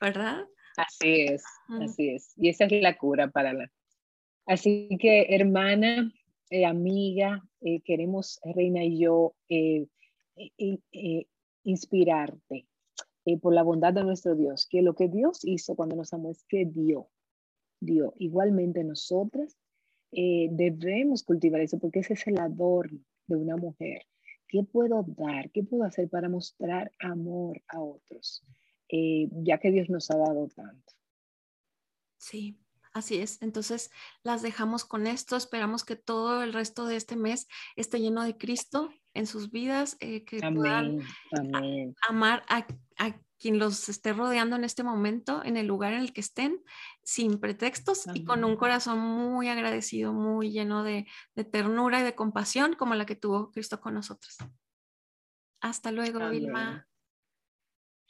¿verdad? 0.00 0.46
Así 0.76 1.26
es, 1.28 1.44
así 1.68 2.10
es. 2.10 2.32
Y 2.36 2.48
esa 2.48 2.64
es 2.64 2.82
la 2.82 2.96
cura 2.96 3.30
para 3.30 3.52
la... 3.52 3.70
Así 4.46 4.88
que, 5.00 5.26
hermana, 5.30 6.12
eh, 6.50 6.64
amiga, 6.64 7.42
eh, 7.60 7.80
queremos, 7.82 8.40
Reina 8.44 8.84
y 8.84 8.98
yo, 8.98 9.34
eh, 9.48 9.86
inspirarte 11.64 12.66
por 13.40 13.54
la 13.54 13.62
bondad 13.62 13.92
de 13.92 14.02
nuestro 14.04 14.34
Dios, 14.34 14.66
que 14.68 14.82
lo 14.82 14.94
que 14.94 15.08
Dios 15.08 15.44
hizo 15.44 15.76
cuando 15.76 15.94
nos 15.94 16.12
amó 16.12 16.30
es 16.30 16.44
que 16.48 16.64
dio, 16.64 17.08
dio. 17.80 18.14
Igualmente 18.18 18.82
nosotras 18.82 19.56
debemos 20.10 21.22
cultivar 21.22 21.60
eso 21.60 21.78
porque 21.78 22.00
ese 22.00 22.14
es 22.14 22.26
el 22.26 22.38
adorno 22.38 23.00
de 23.28 23.36
una 23.36 23.56
mujer. 23.56 24.02
¿Qué 24.48 24.62
puedo 24.64 25.04
dar? 25.06 25.50
¿Qué 25.50 25.62
puedo 25.62 25.84
hacer 25.84 26.10
para 26.10 26.28
mostrar 26.28 26.92
amor 26.98 27.62
a 27.68 27.80
otros? 27.80 28.44
Eh, 28.92 29.26
ya 29.42 29.58
que 29.58 29.72
Dios 29.72 29.90
nos 29.90 30.10
ha 30.10 30.18
dado 30.18 30.46
tanto. 30.54 30.92
Sí, 32.18 32.62
Así 32.92 33.16
es. 33.16 33.40
Entonces 33.40 33.90
las 34.22 34.42
dejamos 34.42 34.84
con 34.84 35.06
esto. 35.06 35.36
Esperamos 35.36 35.84
que 35.84 35.96
todo 35.96 36.42
el 36.42 36.52
resto 36.52 36.86
de 36.86 36.96
este 36.96 37.16
mes 37.16 37.48
esté 37.74 38.00
lleno 38.00 38.22
de 38.22 38.36
Cristo 38.36 38.90
en 39.14 39.26
sus 39.26 39.50
vidas, 39.50 39.96
eh, 40.00 40.24
que 40.24 40.40
puedan 40.54 41.00
amar 42.08 42.44
a, 42.48 42.66
quien 43.38 43.58
los 43.58 43.88
esté 43.88 44.12
rodeando 44.12 44.54
en 44.54 44.62
este 44.62 44.84
momento, 44.84 45.42
en 45.44 45.56
el 45.56 45.66
lugar 45.66 45.94
en 45.94 46.00
el 46.00 46.12
que 46.12 46.20
estén, 46.20 46.62
sin 47.02 47.40
pretextos 47.40 48.04
y 48.14 48.24
con 48.24 48.44
un 48.44 48.54
corazón 48.54 49.00
muy 49.00 49.48
agradecido, 49.48 50.12
muy 50.12 50.52
lleno 50.52 50.84
de, 50.84 51.08
de, 51.34 51.42
ternura 51.42 51.98
y 51.98 52.04
de 52.04 52.14
compasión, 52.14 52.74
como 52.74 52.94
la 52.94 53.04
que 53.04 53.16
tuvo 53.16 53.50
Cristo 53.50 53.80
con 53.80 53.94
nosotros. 53.94 54.36
Hasta 55.60 55.90
luego, 55.90 56.28
Vilma. 56.30 56.86